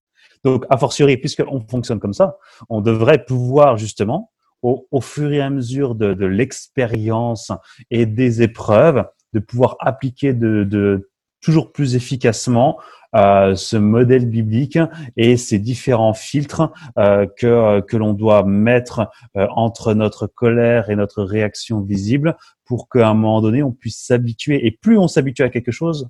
[0.44, 4.32] Donc, a fortiori, puisqu'on fonctionne comme ça, on devrait pouvoir justement
[4.62, 7.52] au, au, fur et à mesure de, de l'expérience
[7.90, 11.10] et des épreuves, de pouvoir appliquer de, de
[11.42, 12.78] toujours plus efficacement
[13.14, 14.78] euh, ce modèle biblique
[15.18, 20.96] et ces différents filtres euh, que, que l'on doit mettre euh, entre notre colère et
[20.96, 24.66] notre réaction visible pour qu'à un moment donné, on puisse s'habituer.
[24.66, 26.08] Et plus on s'habitue à quelque chose,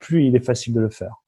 [0.00, 1.23] plus il est facile de le faire.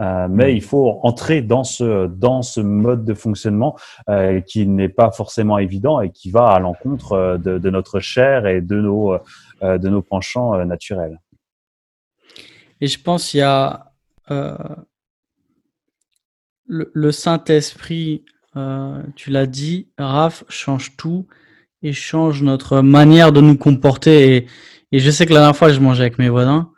[0.00, 3.76] Euh, mais il faut entrer dans ce dans ce mode de fonctionnement
[4.08, 7.98] euh, qui n'est pas forcément évident et qui va à l'encontre euh, de, de, notre
[7.98, 9.14] chair et de nos
[9.62, 11.18] euh, de nos penchants euh, naturels.
[12.80, 13.86] Et je pense qu'il y a
[16.66, 18.24] le, le Saint Esprit,
[19.16, 21.26] tu l'as dit, Raph change tout
[21.82, 24.36] et change notre manière de nous comporter.
[24.36, 24.46] Et,
[24.92, 26.70] et je sais que la dernière fois je mangeais avec mes voisins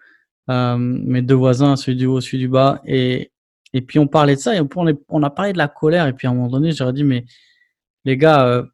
[0.50, 2.80] euh, mes deux voisins, celui du haut, celui du bas.
[2.86, 3.30] Et,
[3.72, 4.68] et puis on parlait de ça et on,
[5.08, 6.06] on a parlé de la colère.
[6.06, 7.24] Et puis à un moment donné, j'aurais dit, mais
[8.04, 8.64] les gars, euh,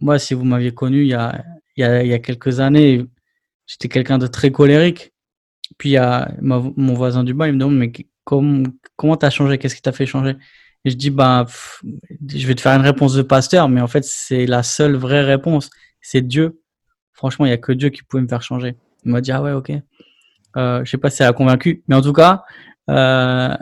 [0.00, 1.44] moi, si vous m'aviez connu il y a,
[1.76, 3.06] il y a, quelques années,
[3.66, 5.12] j'étais quelqu'un de très colérique.
[5.78, 7.92] Puis il y a mon voisin du bas, il me demande, mais
[8.24, 8.62] comment
[8.96, 9.58] comment t'as changé?
[9.58, 10.36] Qu'est-ce qui t'a fait changer?
[10.84, 11.46] Et je dis, bah,
[12.28, 15.24] je vais te faire une réponse de pasteur, mais en fait, c'est la seule vraie
[15.24, 15.70] réponse.
[16.00, 16.60] C'est Dieu.
[17.12, 18.76] Franchement, il y a que Dieu qui pouvait me faire changer.
[19.04, 19.72] Il m'a dit, ah ouais, ok.
[20.56, 22.44] Euh, je sais pas si ça a convaincu, mais en tout cas,
[22.90, 23.54] euh,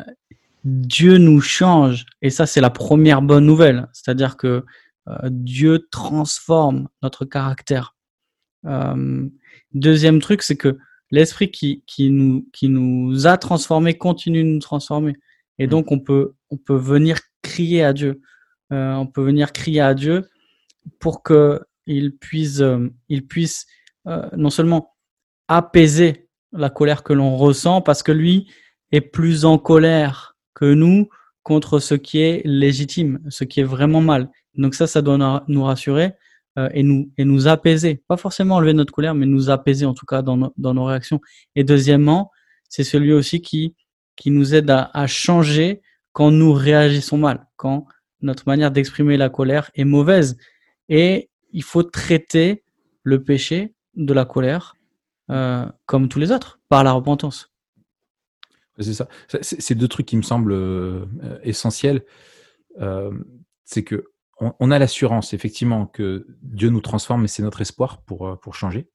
[0.65, 2.07] Dieu nous change.
[2.23, 3.89] Et ça, c'est la première bonne nouvelle.
[3.93, 4.65] C'est-à-dire que
[5.09, 7.95] euh, Dieu transforme notre caractère.
[8.67, 9.29] Euh,
[9.75, 10.79] deuxième truc, c'est que
[11.11, 15.15] l'esprit qui, qui, nous, qui nous a transformés continue de nous transformer.
[15.59, 18.21] Et donc, on peut, on peut venir crier à Dieu.
[18.73, 20.29] Euh, on peut venir crier à Dieu
[20.99, 22.63] pour qu'il puisse,
[23.09, 23.67] il puisse
[24.07, 24.95] euh, non seulement
[25.49, 26.24] apaiser
[26.55, 28.49] la colère que l'on ressent, parce que lui
[28.93, 31.09] est plus en colère que nous
[31.43, 34.31] contre ce qui est légitime, ce qui est vraiment mal.
[34.57, 36.13] Donc ça, ça doit nous rassurer
[36.73, 38.03] et, nous, et nous apaiser.
[38.09, 41.21] Pas forcément enlever notre colère, mais nous apaiser en tout cas dans, dans nos réactions.
[41.57, 42.31] Et deuxièmement,
[42.69, 43.75] c'est celui aussi qui,
[44.17, 45.83] qui nous aide à, à changer
[46.13, 47.87] quand nous réagissons mal, quand
[48.23, 50.37] notre manière d'exprimer la colère est mauvaise.
[50.89, 52.65] Et il faut traiter
[53.03, 54.74] le péché de la colère
[55.31, 57.53] euh, comme tous les autres, par la repentance.
[58.79, 59.09] C'est ça.
[59.41, 61.07] C'est deux trucs qui me semblent euh,
[61.43, 62.05] essentiels.
[62.81, 63.13] Euh,
[63.65, 64.07] c'est que
[64.41, 68.91] on, a l'assurance, effectivement, que Dieu nous transforme et c'est notre espoir pour, pour changer.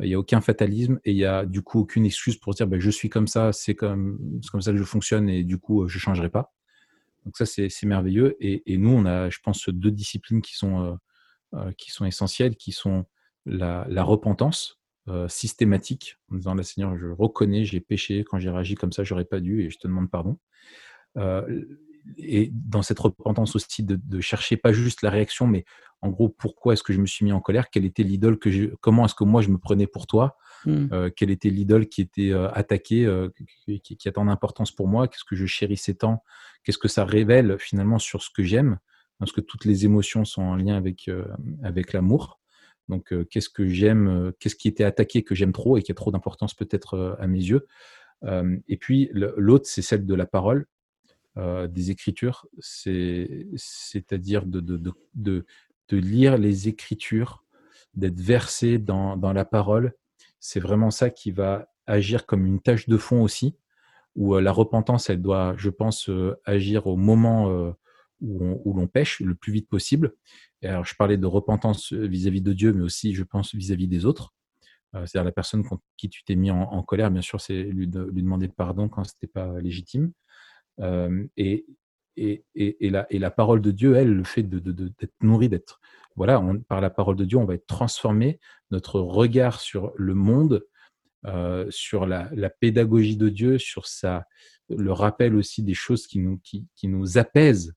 [0.00, 2.66] Il n'y a aucun fatalisme et il n'y a du coup aucune excuse pour dire
[2.66, 4.18] ben, je suis comme ça, c'est comme,
[4.50, 6.52] comme ça que je fonctionne et du coup je ne changerai pas.
[7.24, 8.36] Donc ça, c'est merveilleux.
[8.40, 10.98] Et, nous, on a, je pense, deux disciplines qui sont,
[11.78, 13.06] qui sont essentielles, qui sont
[13.46, 18.74] la, repentance euh, systématique, en disant, la Seigneur, je reconnais, j'ai péché, quand j'ai réagi
[18.74, 20.38] comme ça, j'aurais pas dû, et je te demande pardon.
[22.18, 25.64] et dans cette repentance aussi, de, chercher pas juste la réaction, mais
[26.02, 27.70] en gros, pourquoi est-ce que je me suis mis en colère?
[27.70, 30.36] Quelle était l'idole que je, comment est-ce que moi je me prenais pour toi?
[30.66, 31.10] Mmh.
[31.16, 33.06] Quelle était l'idole qui était attaquée,
[33.64, 35.08] qui, qui, a tant d'importance pour moi?
[35.08, 36.22] Qu'est-ce que je chérissais tant?
[36.62, 38.78] Qu'est-ce que ça révèle finalement sur ce que j'aime,
[39.18, 41.24] parce que toutes les émotions sont en lien avec, euh,
[41.62, 42.40] avec l'amour.
[42.88, 45.92] Donc, euh, qu'est-ce que j'aime, euh, qu'est-ce qui était attaqué que j'aime trop et qui
[45.92, 47.66] a trop d'importance peut-être à mes yeux.
[48.68, 50.66] et puis, l'autre, c'est celle de la parole,
[51.36, 55.44] des écritures, c'est-à-dire de,
[55.90, 57.44] lire les écritures,
[57.94, 59.92] d'être versé dans, dans la parole.
[60.40, 63.56] C'est vraiment ça qui va agir comme une tâche de fond aussi
[64.14, 66.08] où la repentance, elle doit, je pense,
[66.46, 67.74] agir au moment
[68.24, 70.14] où l'on pêche le plus vite possible.
[70.62, 74.34] Alors, je parlais de repentance vis-à-vis de Dieu, mais aussi, je pense, vis-à-vis des autres.
[74.92, 78.46] C'est-à-dire la personne contre qui tu t'es mis en, colère, bien sûr, c'est lui, demander
[78.46, 80.12] de pardon quand ce n'était pas légitime.
[81.36, 81.66] et,
[82.16, 82.44] et,
[82.90, 85.80] la, parole de Dieu, elle, le fait d'être de, nourri, d'être.
[86.16, 88.38] Voilà, par la parole de Dieu, on va être transformé.
[88.70, 90.64] Notre regard sur le monde
[91.26, 92.28] euh, sur la,
[92.60, 93.84] pédagogie de Dieu, sur
[94.68, 97.74] le rappel aussi des choses qui, nous apaisent,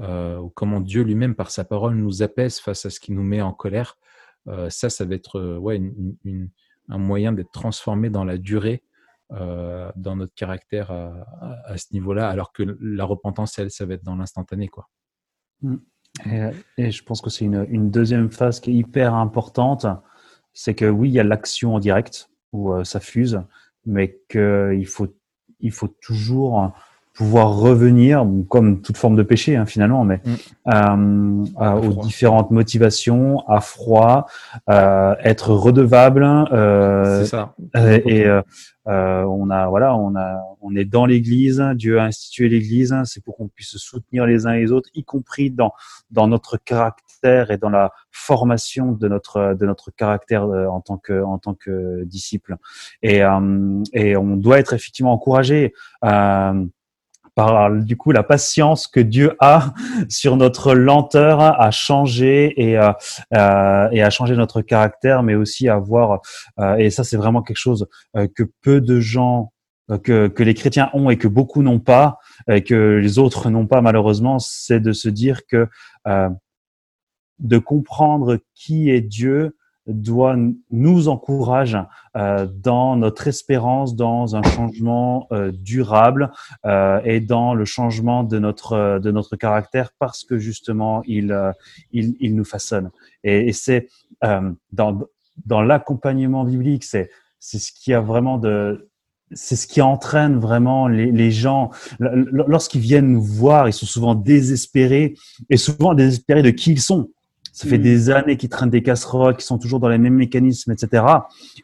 [0.00, 3.40] euh, comment Dieu lui-même, par sa parole, nous apaise face à ce qui nous met
[3.40, 3.98] en colère.
[4.46, 5.80] Euh, ça, ça va être ouais,
[6.88, 8.82] un moyen d'être transformé dans la durée,
[9.30, 14.16] dans notre caractère à, ce niveau-là, alors que la repentance, elle, ça va être dans
[14.16, 14.68] l'instantané.
[14.68, 14.88] quoi.
[15.60, 15.76] Mmh.
[16.78, 19.86] Et, je pense que c'est une, une, deuxième phase qui est hyper importante,
[20.54, 23.42] c'est que oui, il y a l'action en direct, où euh, ça fuse,
[23.84, 25.14] mais qu'il faut,
[25.60, 26.72] il faut toujours
[27.18, 30.72] pouvoir revenir, comme toute forme de péché hein, finalement, mais mm.
[30.72, 34.28] euh, aux différentes motivations, à froid,
[34.70, 36.22] euh, être redevable.
[36.52, 37.56] Euh, ça.
[37.74, 38.24] et
[38.86, 41.60] on a voilà, on a, on est dans l'Église.
[41.74, 42.94] Dieu a institué l'Église.
[43.04, 45.72] C'est pour qu'on puisse se soutenir les uns et les autres, y compris dans
[46.12, 51.20] dans notre caractère et dans la formation de notre de notre caractère en tant que
[51.20, 52.56] en tant que disciple.
[53.02, 53.22] Et
[53.92, 55.74] et on doit être effectivement encouragé.
[56.04, 56.64] Euh,
[57.38, 59.72] par du coup la patience que Dieu a
[60.08, 62.90] sur notre lenteur à changer et, euh,
[63.32, 66.20] euh, et à changer notre caractère, mais aussi à voir,
[66.58, 67.86] euh, et ça c'est vraiment quelque chose
[68.34, 69.52] que peu de gens,
[70.02, 72.18] que, que les chrétiens ont et que beaucoup n'ont pas,
[72.50, 75.68] et que les autres n'ont pas malheureusement, c'est de se dire que
[77.38, 79.56] de comprendre qui est Dieu
[79.88, 80.36] doit
[80.70, 81.76] nous encourage
[82.16, 86.30] euh, dans notre espérance dans un changement euh, durable
[86.66, 91.36] euh, et dans le changement de notre de notre caractère parce que justement il
[91.92, 92.90] il, il nous façonne
[93.24, 93.88] et, et c'est
[94.22, 95.00] dans
[95.46, 97.10] dans l'accompagnement biblique c'est
[97.40, 98.88] c'est ce qui a vraiment de
[99.32, 101.70] c'est ce qui entraîne vraiment les, les gens.
[101.98, 105.16] Lorsqu'ils viennent nous voir, ils sont souvent désespérés
[105.50, 107.10] et souvent désespérés de qui ils sont.
[107.58, 110.70] Ça fait des années qu'ils traînent des casseroles, qui sont toujours dans les mêmes mécanismes,
[110.70, 111.04] etc.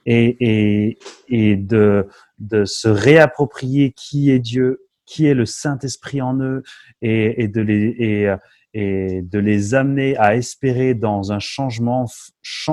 [0.07, 2.09] Et, et, et de,
[2.41, 6.65] de se réapproprier qui est Dieu, qui est le Saint-Esprit en eux,
[7.01, 8.35] et, et de les, et,
[8.73, 12.07] et de les amener à espérer dans un changement,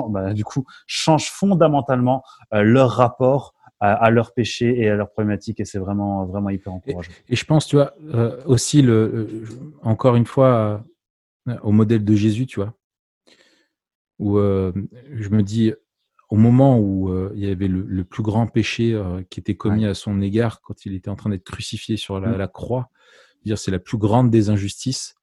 [0.08, 5.60] bah, du coup, change fondamentalement euh, leur rapport à, leur péché et à leurs problématiques.
[5.60, 7.10] Et c'est vraiment, vraiment hyper encourageant.
[7.28, 9.28] Et, je pense, tu vois, euh, aussi, le,
[9.82, 10.82] encore une fois,
[11.48, 12.74] euh, au modèle de Jésus, tu vois,
[14.22, 15.72] où je me dis,
[16.28, 19.00] au moment où il y avait le, plus grand péché
[19.30, 22.28] qui était commis à son égard quand il était en train d'être crucifié sur la,
[22.28, 22.36] mmh.
[22.36, 22.90] la croix,
[23.44, 25.14] dire c'est la plus grande des injustices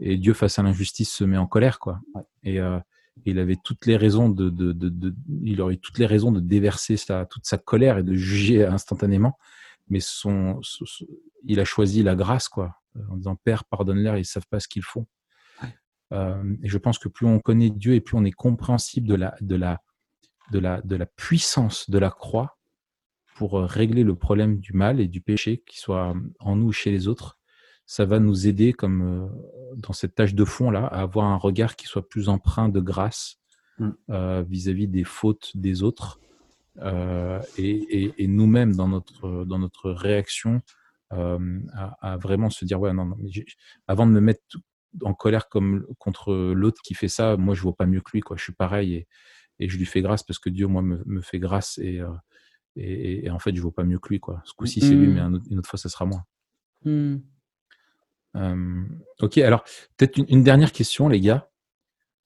[0.00, 2.00] et Dieu face à l'injustice se met en colère quoi.
[2.42, 2.78] Et euh,
[3.24, 6.40] il avait toutes les raisons de, de, de, de, il aurait toutes les raisons de
[6.40, 9.38] déverser sa, toute sa colère et de juger instantanément,
[9.88, 10.60] mais son,
[11.44, 12.76] il a choisi la grâce quoi,
[13.10, 15.06] en disant Père pardonne-leur, ils savent pas ce qu'ils font.
[16.12, 19.14] Euh, et je pense que plus on connaît Dieu et plus on est compréhensible de
[19.14, 19.80] la, de la,
[20.52, 22.58] de la, de la puissance de la croix
[23.34, 26.90] pour régler le problème du mal et du péché, qui soit en nous ou chez
[26.90, 27.38] les autres,
[27.86, 29.28] ça va nous aider, comme euh,
[29.76, 32.80] dans cette tâche de fond là, à avoir un regard qui soit plus empreint de
[32.80, 33.38] grâce
[33.78, 33.90] mm.
[34.10, 36.20] euh, vis-à-vis des fautes des autres
[36.78, 40.62] euh, et, nous-mêmes dans notre dans notre réaction
[41.10, 43.18] à, vraiment se dire ouais non, non
[43.86, 44.40] avant de me mettre
[45.02, 48.20] en colère comme contre l'autre qui fait ça, moi je vois pas mieux que lui
[48.20, 49.08] quoi, je suis pareil et,
[49.58, 52.02] et je lui fais grâce parce que Dieu moi me, fait grâce et,
[52.76, 54.42] et, en fait je vois pas mieux que lui quoi.
[54.44, 55.20] Ce coup-ci c'est lui mais
[55.50, 56.24] une autre fois ça sera moi.
[56.84, 57.16] Mm.
[58.36, 58.84] Euh,
[59.20, 59.64] ok, alors
[59.96, 61.48] peut-être une, dernière question, les gars.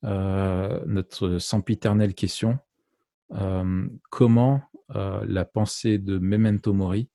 [0.04, 2.58] Euh, notre sempiternelle question.
[3.32, 4.62] Euh, comment
[4.94, 7.08] la pensée de Memento Mori,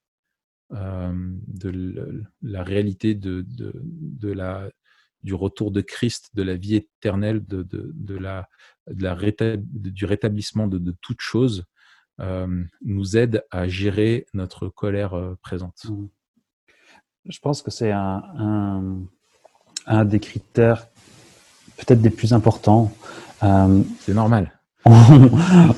[0.71, 4.69] de la réalité de, de, la,
[5.23, 8.47] du retour de Christ, de la vie éternelle, de, de la,
[8.87, 9.15] de la
[9.55, 11.65] du rétablissement de, de toute chose,
[12.81, 15.85] nous aide à gérer notre colère présente.
[15.89, 16.07] Mmh.
[17.25, 18.99] Je pense que c'est un, un,
[19.85, 20.87] un, des critères
[21.77, 22.91] peut-être des plus importants.
[23.43, 24.59] Euh, c'est normal.
[24.85, 25.29] On,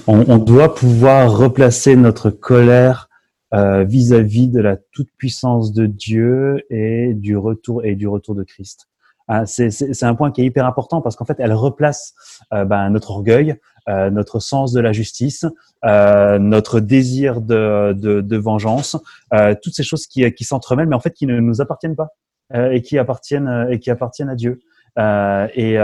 [0.07, 3.09] on, doit pouvoir replacer notre colère
[3.53, 8.43] euh, vis-à-vis de la toute puissance de Dieu et du retour et du retour de
[8.43, 8.87] Christ.
[9.31, 12.13] Euh, c'est un point qui est hyper important parce qu'en fait, elle replace
[12.53, 13.57] euh, ben, notre orgueil,
[13.89, 15.45] euh, notre sens de la justice,
[15.83, 18.95] euh, notre désir de, de, de vengeance,
[19.33, 22.09] euh, toutes ces choses qui, qui s'entremêlent, mais en fait qui ne nous appartiennent pas
[22.53, 24.59] et qui appartiennent et qui appartiennent à Dieu.
[24.99, 25.79] et,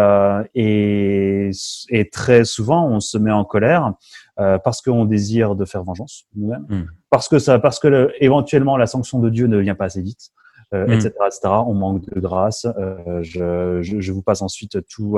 [0.53, 1.51] et,
[1.89, 3.93] et très souvent, on se met en colère
[4.35, 6.85] parce qu'on désire de faire vengeance nous-mêmes, hmm.
[7.09, 10.03] parce que ça, parce que le, éventuellement la sanction de Dieu ne vient pas assez
[10.03, 10.29] vite.
[10.73, 11.25] Euh, etc., hmm.
[11.25, 11.39] etc.
[11.45, 12.65] On manque de grâce.
[12.65, 15.17] Euh, je, je, je, vous passe ensuite tout,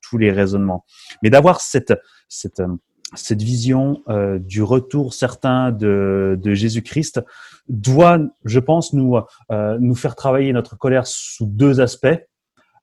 [0.00, 0.84] tous les raisonnements.
[1.22, 1.94] Mais d'avoir cette,
[2.28, 2.76] cette, euh,
[3.14, 7.20] cette vision euh, du retour certain de, de Jésus-Christ
[7.68, 9.16] doit, je pense, nous,
[9.50, 12.26] euh, nous faire travailler notre colère sous deux aspects.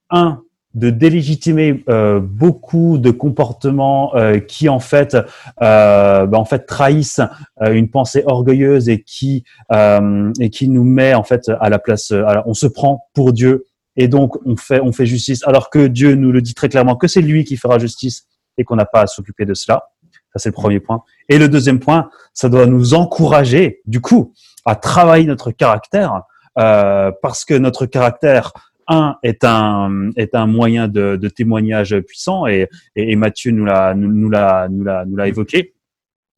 [0.09, 0.41] Un,
[0.77, 5.15] de délégitimer euh, beaucoup de comportements euh, qui en fait,
[5.61, 7.21] euh, bah, en fait trahissent
[7.59, 12.13] une pensée orgueilleuse et qui et qui nous met en fait à la place.
[12.45, 13.65] on se prend pour Dieu
[13.95, 16.95] et donc on fait on fait justice alors que Dieu nous le dit très clairement
[16.95, 19.89] que c'est lui qui fera justice et qu'on n'a pas à s'occuper de cela.
[20.33, 21.01] Ça c'est le premier point.
[21.29, 24.33] Et le deuxième point, ça doit nous encourager du coup
[24.65, 26.21] à travailler notre caractère
[26.57, 28.51] euh, parce que notre caractère
[28.87, 33.93] un est un est un moyen de, de témoignage puissant et, et, Mathieu nous l'a
[33.93, 35.73] nous l'a nous l'a nous l'a évoqué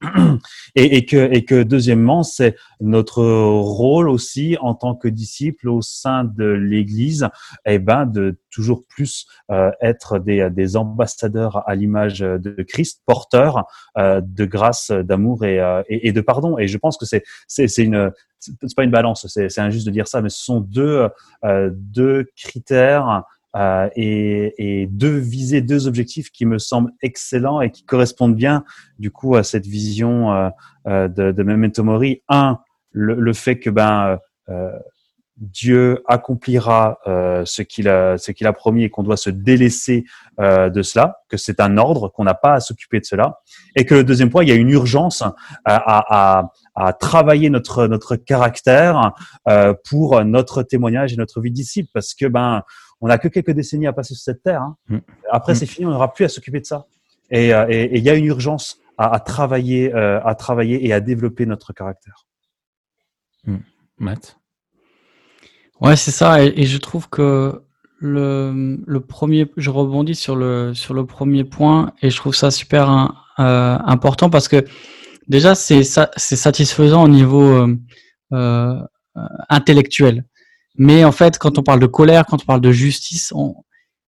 [0.74, 5.82] et, et, que, et que deuxièmement, c'est notre rôle aussi en tant que disciple au
[5.82, 7.28] sein de l'Église,
[7.66, 13.64] eh ben de toujours plus euh, être des, des ambassadeurs à l'image de Christ, porteurs
[13.98, 16.58] euh, de grâce, d'amour et, euh, et, et, de pardon.
[16.58, 20.08] Et je pense que c'est c'est une c'est pas une balance, c'est injuste de dire
[20.08, 21.08] ça, mais ce sont deux
[21.44, 23.24] euh, deux critères
[23.56, 28.64] euh, et, et, deux visées, deux objectifs qui me semblent excellents et qui correspondent bien
[28.98, 30.48] du coup à cette vision euh,
[30.86, 32.22] euh de, de Memento Mori.
[32.28, 32.58] Un,
[32.92, 34.70] le, le fait que ben euh,
[35.36, 40.04] Dieu accomplira euh, ce qu'il a, ce qu'il a promis et qu'on doit se délaisser
[40.38, 43.40] de cela, que c'est un ordre, qu'on n'a pas à s'occuper de cela,
[43.76, 45.32] et que le deuxième point, il y a une urgence à,
[45.66, 49.12] à, à travailler notre notre caractère
[49.84, 52.62] pour notre témoignage et notre vie disciple, parce que ben
[53.00, 54.62] on n'a que quelques décennies à passer sur cette terre.
[54.62, 54.76] Hein.
[54.88, 54.98] Mm.
[55.30, 55.56] Après, mm.
[55.56, 56.86] c'est fini, on n'aura plus à s'occuper de ça.
[57.30, 61.46] Et euh, il y a une urgence à, travailler, euh, à travailler et à développer
[61.46, 62.26] notre caractère.
[63.44, 63.56] Mm.
[63.98, 64.38] Matt?
[65.80, 66.44] Ouais, c'est ça.
[66.44, 67.62] Et, je trouve que
[67.98, 72.88] le, premier, je rebondis sur le sur le premier point et je trouve ça super
[72.88, 74.64] hein, euh, important parce que
[75.28, 77.66] déjà c'est c'est satisfaisant au niveau
[79.48, 80.24] intellectuel.
[80.76, 83.54] Mais en fait, quand on parle de colère, quand on parle de justice, on,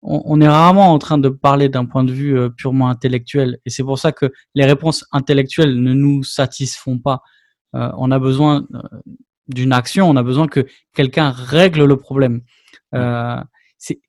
[0.02, 3.60] on, est rarement en train de parler d'un point de vue euh, purement intellectuel.
[3.66, 7.22] Et c'est pour ça que les réponses intellectuelles ne nous satisfont pas.
[7.76, 8.82] euh, on a besoin euh,
[9.48, 12.42] d'une action, on a besoin que quelqu'un règle le problème.
[12.96, 13.42] Euh,
[13.78, 14.00] c'est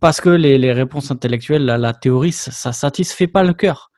[0.00, 3.90] parce que les, les réponses intellectuelles, la, la théorie, ça, ça satisfait pas le cœur.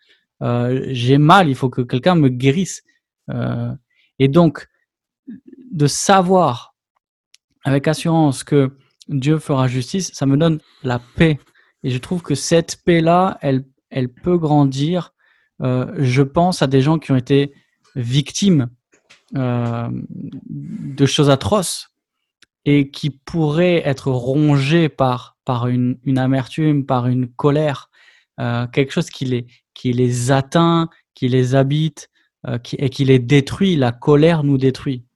[0.42, 2.82] Euh, J'ai mal, il faut que quelqu'un me guérisse.
[3.30, 3.72] Euh,
[4.18, 4.66] et donc,
[5.72, 6.67] de savoir
[7.64, 8.72] avec assurance que
[9.08, 11.38] Dieu fera justice, ça me donne la paix.
[11.82, 15.14] Et je trouve que cette paix-là, elle, elle peut grandir.
[15.62, 17.52] Euh, je pense à des gens qui ont été
[17.96, 18.68] victimes
[19.36, 19.88] euh,
[20.20, 21.90] de choses atroces
[22.64, 25.36] et qui pourraient être rongés par,
[25.66, 27.90] une, amertume, par une colère,
[28.40, 29.46] euh, quelque chose qui
[29.84, 32.10] les, atteint, qui les habite
[32.76, 33.74] et qui les détruit.
[33.74, 35.07] La colère nous détruit.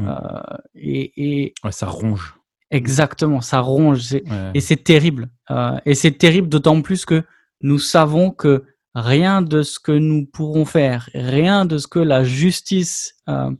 [0.00, 0.08] Mm.
[0.08, 1.12] Euh, et,
[1.44, 2.34] et Ouais, ça ronge.
[2.70, 4.12] exactement, ça ronge.
[4.12, 4.22] Ouais.
[4.54, 5.28] et c'est terrible.
[5.50, 7.22] Euh, et c'est terrible d'autant plus que
[7.62, 12.24] nous savons que rien de ce que nous pourrons faire, rien de ce que la
[12.24, 13.50] justice euh,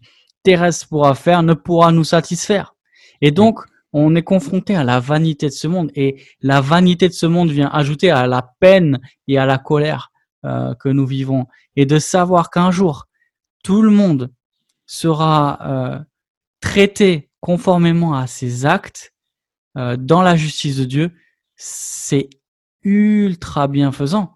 [0.42, 2.74] terrestre pourra faire ne pourra nous satisfaire.
[3.20, 3.60] Et donc,
[3.92, 5.90] on est confronté à la vanité de ce monde.
[5.94, 10.10] Et la vanité de ce monde vient ajouter à la peine et à la colère
[10.46, 11.46] euh, que nous vivons.
[11.76, 13.06] Et de savoir qu'un jour,
[13.64, 14.30] tout le monde
[14.86, 15.98] sera euh,
[16.60, 19.14] traité conformément à ses actes
[19.76, 21.10] euh, dans la justice de Dieu,
[21.56, 22.30] c'est
[22.82, 24.32] ultra bienfaisant.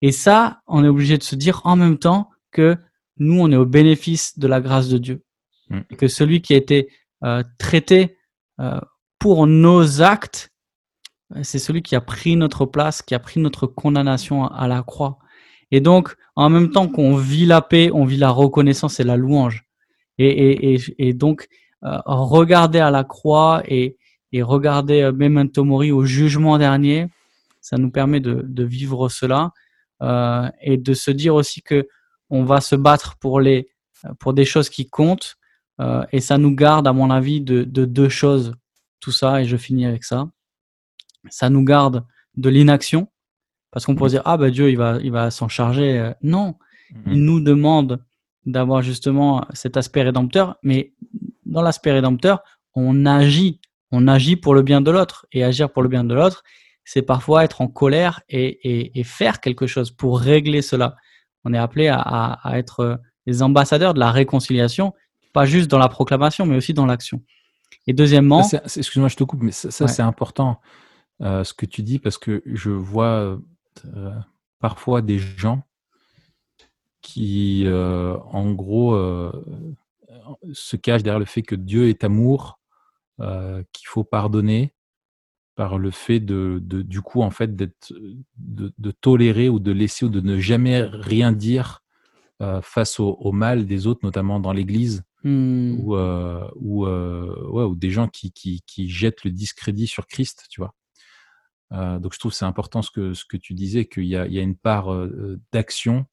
[0.00, 2.76] Et ça, on est obligé de se dire en même temps que
[3.18, 5.24] nous, on est au bénéfice de la grâce de Dieu.
[5.70, 5.80] Mm.
[5.90, 6.88] Et que celui qui a été
[7.24, 8.16] euh, traité
[8.60, 8.80] euh,
[9.18, 10.50] pour nos actes,
[11.34, 14.68] euh, c'est celui qui a pris notre place, qui a pris notre condamnation à, à
[14.68, 15.18] la croix.
[15.70, 19.16] Et donc, en même temps qu'on vit la paix, on vit la reconnaissance et la
[19.16, 19.64] louange.
[20.18, 21.48] Et, et, et, et donc,
[21.82, 23.96] regarder à la croix et,
[24.32, 27.08] et regarder euh, Memento Mori au jugement dernier,
[27.60, 29.52] ça nous permet de, de vivre cela.
[30.02, 31.86] Euh, et de se dire aussi que
[32.28, 33.68] on va se battre pour les
[34.18, 35.36] pour des choses qui comptent.
[35.80, 38.54] Euh, et ça nous garde à mon avis de, de deux choses.
[38.98, 40.28] Tout ça et je finis avec ça.
[41.30, 42.04] Ça nous garde
[42.36, 43.08] de l'inaction.
[43.70, 46.00] Parce qu'on pourrait dire ah ben Dieu il va il va s'en charger.
[46.00, 46.56] Euh, non.
[46.90, 47.12] Mm.
[47.12, 48.04] il nous demande
[48.44, 50.94] d'avoir justement cet aspect rédempteur, mais
[51.52, 52.42] dans l'aspect rédempteur,
[52.74, 55.26] on agit, on agit pour le bien de l'autre.
[55.32, 56.42] Et agir pour le bien de l'autre,
[56.84, 60.96] c'est parfois être en colère et, et, et faire quelque chose pour régler cela.
[61.44, 64.92] On est appelé à, à, à être les ambassadeurs de la réconciliation,
[65.32, 67.22] pas juste dans la proclamation, mais aussi dans l'action.
[67.86, 69.90] Et deuxièmement, Excuse-moi, je te coupe, mais ça, ça, Ouais.
[69.90, 70.60] c'est important
[71.20, 73.38] euh, ce que tu dis parce que je vois
[73.96, 74.10] euh,
[74.60, 75.62] parfois des gens
[77.00, 79.32] qui, euh, en gros, euh,
[80.52, 82.60] se cachent derrière le fait que Dieu est amour,
[83.20, 84.74] euh, qu'il faut pardonner
[85.54, 87.92] par le fait de, de du coup, en fait, d'être,
[88.36, 91.82] de, de tolérer ou de laisser ou de ne jamais rien dire
[92.40, 97.64] euh, face au, au mal des autres, notamment dans l'Église hmm, ou, euh, ou, ouais,
[97.64, 100.74] ou des gens qui, qui, qui jettent le discrédit sur Christ, tu vois.
[102.00, 104.26] Donc je trouve que c'est important ce que, ce que tu disais, qu'il y a,
[104.26, 104.94] il y a une part
[105.52, 106.04] d'action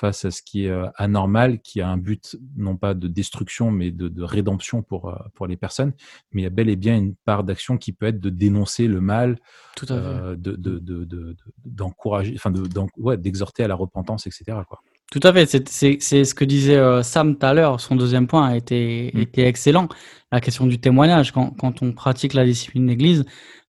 [0.00, 3.70] face à ce qui est euh, anormal, qui a un but non pas de destruction,
[3.72, 5.92] mais de, de rédemption pour, euh, pour les personnes.
[6.32, 8.86] Mais il y a bel et bien une part d'action qui peut être de dénoncer
[8.86, 9.38] le mal,
[9.76, 9.92] tout à fait.
[9.94, 12.62] euh, de, de, de, de- de- d'encourager, enfin de,
[12.96, 14.44] ouais, d'exhorter à la repentance, etc.
[14.68, 14.80] Quoi.
[15.10, 17.80] Tout à fait, c'est ce que disait Sam tout à l'heure.
[17.80, 19.20] Son deuxième point a été, Mm.
[19.20, 19.88] était excellent.
[20.30, 23.24] La question du témoignage, quand, quand on pratique la discipline d'église,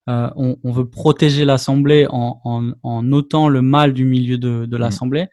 [0.09, 4.65] euh, on, on veut protéger l'assemblée en, en, en notant le mal du milieu de,
[4.65, 4.81] de Mm.
[4.81, 5.27] l'assemblée,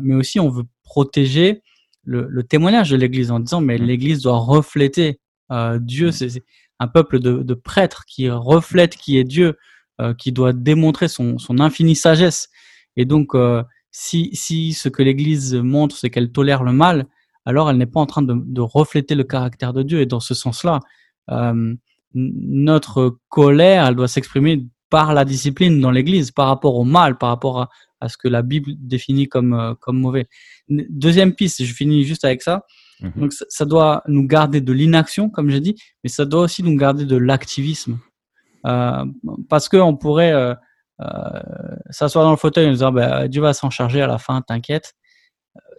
[0.00, 1.62] mais aussi on veut protéger
[2.02, 3.84] le, le témoignage de l'église en disant mais Mm.
[3.84, 5.20] l'église doit refléter
[5.52, 6.08] euh, Dieu.
[6.08, 6.12] Mm.
[6.12, 6.44] C'est
[6.78, 9.56] un peuple de, de prêtres qui reflète qui est Dieu,
[10.00, 12.48] euh, qui doit démontrer son, son infinie sagesse.
[12.96, 17.06] Et donc, euh, si, si ce que l'Église montre, c'est qu'elle tolère le mal,
[17.44, 20.00] alors elle n'est pas en train de, de refléter le caractère de Dieu.
[20.00, 20.80] Et dans ce sens-là,
[21.30, 21.74] euh,
[22.14, 24.66] notre colère, elle doit s'exprimer
[24.96, 27.68] par la discipline dans l'Église, par rapport au mal, par rapport à,
[28.00, 30.26] à ce que la Bible définit comme, euh, comme mauvais.
[30.70, 32.64] Deuxième piste, je finis juste avec ça.
[33.02, 33.12] Mhm.
[33.16, 36.62] Donc ça, ça doit nous garder de l'inaction, comme j'ai dit, mais ça doit aussi
[36.62, 37.98] nous garder de l'activisme.
[38.64, 39.04] Euh,
[39.50, 40.54] parce qu'on pourrait euh,
[41.02, 41.40] euh,
[41.90, 44.40] s'asseoir dans le fauteuil et nous dire bah, Dieu va s'en charger à la fin,
[44.40, 44.94] t'inquiète.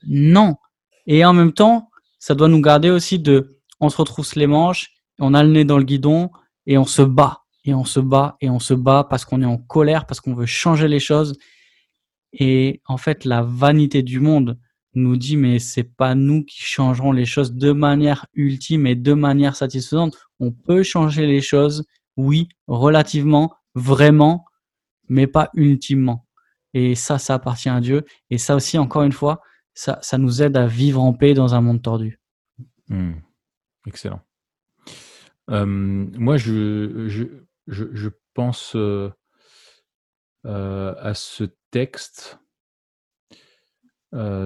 [0.07, 0.57] Non.
[1.07, 1.89] Et en même temps,
[2.19, 5.65] ça doit nous garder aussi de on se retrousse les manches, on a le nez
[5.65, 6.29] dans le guidon
[6.67, 7.46] et on se bat.
[7.67, 10.33] Et on se bat et on se bat parce qu'on est en colère, parce qu'on
[10.33, 11.37] veut changer les choses.
[12.31, 14.57] Et en fait, la vanité du monde
[14.93, 19.13] nous dit mais c'est pas nous qui changerons les choses de manière ultime et de
[19.13, 20.17] manière satisfaisante.
[20.39, 24.45] On peut changer les choses, oui, relativement, vraiment,
[25.09, 26.25] mais pas ultimement.
[26.73, 28.05] Et ça, ça appartient à Dieu.
[28.29, 29.41] Et ça aussi, encore une fois,
[29.73, 32.19] ça, ça nous aide à vivre en paix dans un monde tordu.
[32.87, 33.15] Hmm.
[33.85, 34.21] Excellent.
[35.49, 37.23] Euh, moi, je, je,
[37.67, 39.11] je, pense euh,
[40.45, 42.39] euh, à ce texte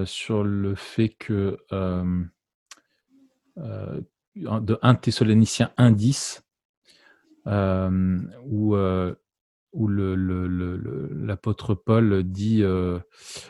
[0.04, 1.56] sur le fait que
[3.56, 6.42] de 1 Thessaloniciens 1.10,
[8.44, 8.76] où
[9.72, 12.98] où l'apôtre Paul dit, euh,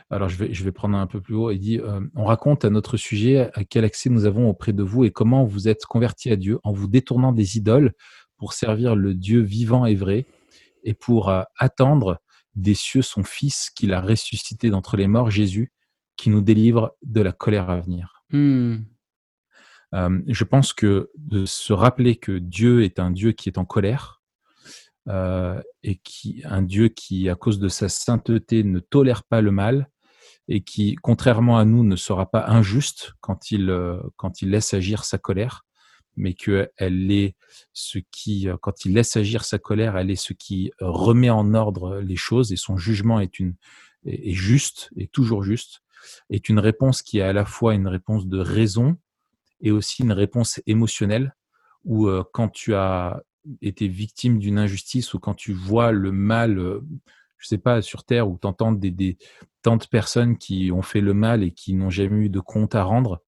[0.09, 2.65] alors je vais, je vais prendre un peu plus haut, il dit, euh, on raconte
[2.65, 5.85] à notre sujet à quel accès nous avons auprès de vous et comment vous êtes
[5.85, 7.93] convertis à Dieu en vous détournant des idoles
[8.43, 10.27] pour servir le Dieu vivant et vrai
[10.83, 12.21] et pour euh, attendre
[12.57, 15.71] des cieux son Fils qu'il a ressuscité d'entre les morts, Jésus,
[16.17, 18.25] qui nous délivre de la colère à venir.
[18.31, 18.79] Hmm.
[19.93, 24.21] je pense que de se rappeler que Dieu est un Dieu qui est en colère,
[25.09, 29.53] euh, et qui un Dieu qui, à cause de sa sainteté, ne tolère pas le
[29.53, 29.89] mal
[30.49, 34.75] et qui, contrairement à nous, ne sera pas injuste quand il euh, quand il laisse
[34.75, 35.65] agir sa colère,
[36.17, 37.37] mais que elle est
[37.73, 41.55] ce qui, euh, quand il laisse agir sa colère, elle est ce qui remet en
[41.55, 43.55] ordre les choses et son jugement est une
[44.05, 45.83] est juste et toujours juste
[46.29, 48.97] est une réponse qui est à la fois une réponse de raison
[49.61, 51.37] et aussi une réponse émotionnelle
[51.85, 53.23] où quand tu as
[53.61, 56.81] été victime d'une injustice ou quand tu vois le mal, euh,
[57.39, 59.19] je sais pas, sur Terre, où tu entends des, des,
[59.63, 62.75] tant de personnes qui ont fait le mal et qui n'ont jamais eu de compte
[62.75, 63.23] à rendre,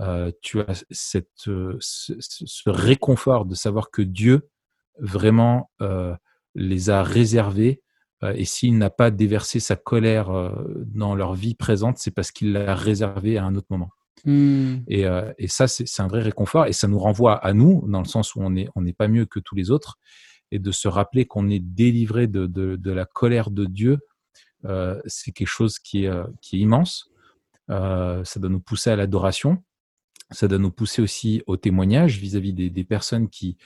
[0.00, 4.48] euh, tu as cette, euh, ce, réconfort de savoir que Dieu
[4.98, 5.70] vraiment
[6.54, 7.82] les a réservés
[8.22, 10.30] et s'il n'a pas déversé sa colère
[10.86, 13.90] dans leur vie présente, c'est parce qu'il l'a réservé à un autre moment.
[14.24, 14.76] Mmh.
[14.88, 18.00] Et, euh, et, ça, c'est un vrai réconfort et ça nous renvoie à nous, dans
[18.00, 19.98] le sens où on n'est on pas mieux que tous les autres,
[20.50, 23.98] et de se rappeler qu'on est délivré de, de, de, la colère de Dieu,
[24.64, 27.10] euh, c'est quelque chose qui est, euh, qui est immense.
[27.70, 29.62] Euh, ça doit nous pousser à l'adoration,
[30.30, 33.56] ça doit nous pousser aussi au témoignage vis-à-vis des, personnes qui,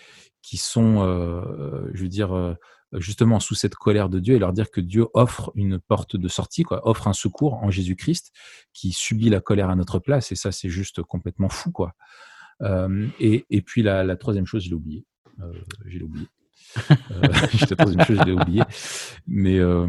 [0.42, 2.56] qui sont, euh, je veux dire,
[2.92, 6.28] justement sous cette colère de Dieu et leur dire que Dieu offre une porte de
[6.28, 8.32] sortie, quoi, offre un secours en Jésus-Christ
[8.72, 10.32] qui subit la colère à notre place.
[10.32, 11.94] Et ça, c'est juste complètement fou, quoi.
[12.62, 15.06] Euh, et, et, puis la, la, troisième chose, je l'ai oublié.
[15.40, 15.52] Euh,
[15.84, 16.26] je l'ai oublié.
[16.76, 17.20] Euh,
[17.70, 18.62] la troisième chose, je l'ai oublié.
[19.26, 19.86] Mais euh,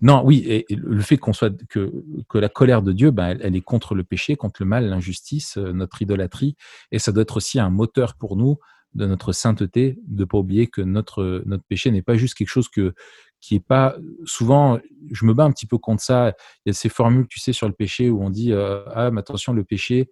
[0.00, 1.92] non, oui, et, le fait qu'on soit que,
[2.28, 5.56] que la colère de Dieu, ben, elle, est contre le péché, contre le mal, l'injustice,
[5.56, 6.56] euh, notre idolâtrie,
[6.92, 8.58] et ça doit être aussi un moteur pour nous
[8.94, 12.68] de notre sainteté, de pas oublier que notre notre péché n'est pas juste quelque chose
[12.68, 12.92] que
[13.40, 14.80] qui est pas souvent.
[15.12, 16.34] Je me bats un petit peu contre ça.
[16.66, 19.20] Il y a ces formules, tu sais, sur le péché où on dit ah mais
[19.20, 20.10] attention le péché.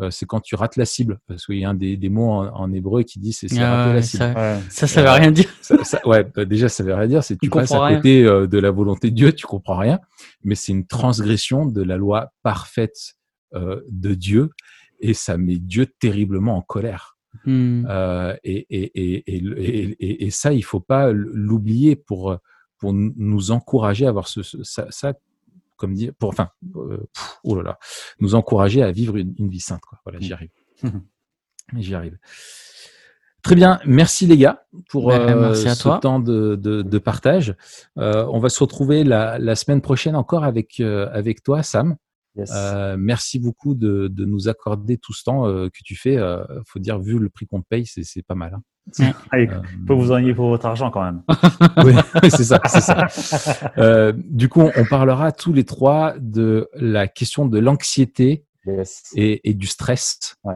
[0.00, 2.30] Euh, c'est quand tu rates la cible, parce qu'il y a un des, des mots
[2.30, 4.22] en, hébreu qui dit c'est ah rater la cible.
[4.22, 5.48] Ça, ça, ça, veut rien dire.
[5.60, 7.24] Ça, ouais, bah, déjà ça veut rien dire.
[7.24, 10.00] C'est tu passes à côté euh, de la volonté de Dieu, tu comprends rien.
[10.42, 13.14] Mais c'est une transgression de la loi parfaite
[13.52, 14.50] de Dieu,
[15.00, 17.18] et ça met Dieu terriblement en colère.
[17.44, 17.86] Mmh.
[17.88, 22.36] Euh, et, et, et, et, ça, il faut pas l'oublier pour,
[22.78, 25.14] pour nous encourager à avoir ce, ça, ça,
[25.80, 27.08] comme dire, pour, enfin, euh,
[27.42, 27.78] oh là là,
[28.20, 29.80] nous encourager à vivre une, vie sainte.
[29.80, 29.98] Quoi.
[30.04, 30.34] Voilà, j'y mmh.
[30.34, 30.50] arrive.
[31.78, 32.18] j'y arrive.
[33.42, 37.54] Très bien, merci les gars pour ben, euh, ce temps de, de, de partage.
[37.96, 41.96] Euh, on va se retrouver la, la semaine prochaine encore avec, euh, avec toi, Sam.
[42.98, 46.16] Merci beaucoup de, de, nous accorder tout ce temps que tu fais.
[46.66, 48.54] Faut dire, vu le prix qu'on te paye, c'est pas mal.
[48.54, 48.62] Hein.
[49.30, 49.48] Allez,
[49.86, 51.22] faut vous en pour votre argent quand même.
[51.84, 51.94] oui,
[52.30, 54.12] c'est ça, c'est ça.
[54.12, 58.44] du coup, on parlera tous les trois de la question de l'anxiété
[59.16, 60.36] et, et, du stress.
[60.44, 60.54] Ouais.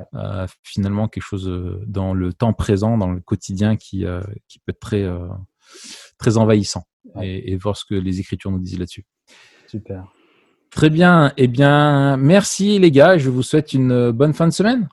[0.62, 1.50] finalement, quelque chose
[1.86, 4.04] dans le temps présent, dans le quotidien, qui,
[4.48, 5.06] qui peut être très,
[6.18, 6.84] très envahissant.
[7.20, 9.04] Et, et voir ce que les Écritures nous disent là-dessus.
[9.66, 10.04] Super.
[10.74, 11.32] Très bien.
[11.36, 13.16] Eh bien, merci les gars.
[13.16, 14.88] Je vous souhaite une bonne fin de semaine.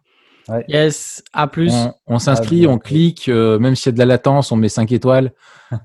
[0.51, 0.65] Ouais.
[0.67, 1.73] Yes, à plus.
[2.07, 4.91] On, s'inscrit, on clique, euh, même s'il y a de la latence, on met 5
[4.91, 5.31] étoiles.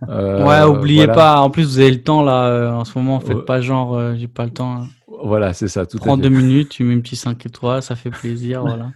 [0.08, 1.38] Euh, ouais, oubliez pas.
[1.38, 2.46] En plus, vous avez le temps là.
[2.46, 4.78] Euh, en ce moment, faites pas genre, euh, j'ai pas le temps.
[4.78, 4.88] Hein.
[5.22, 5.86] Voilà, c'est ça.
[5.86, 8.62] Tout Prends deux minutes, tu mets un petit 5 étoiles, ça fait plaisir.
[8.66, 8.90] voilà.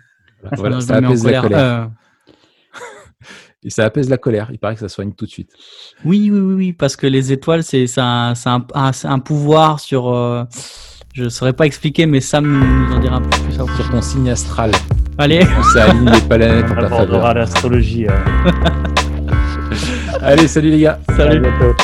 [0.56, 1.90] voilà ça apaise la colère.
[3.62, 4.48] Et ça apaise la colère.
[4.50, 5.52] Il paraît que ça soigne tout de suite.
[6.04, 10.12] Oui, oui, oui, oui parce que les étoiles, c'est un, un, un, pouvoir sur
[11.12, 13.52] je ne saurais pas expliquer, mais Sam nous en dira un peu plus.
[13.54, 14.72] Sur ton signe astral.
[15.20, 15.46] Allez.
[15.74, 17.34] Ça aligne les planètes en ta faveur.
[17.34, 18.06] l'astrologie.
[20.22, 20.98] Allez, salut les gars.
[21.14, 21.36] Salut.
[21.36, 21.74] À bientôt,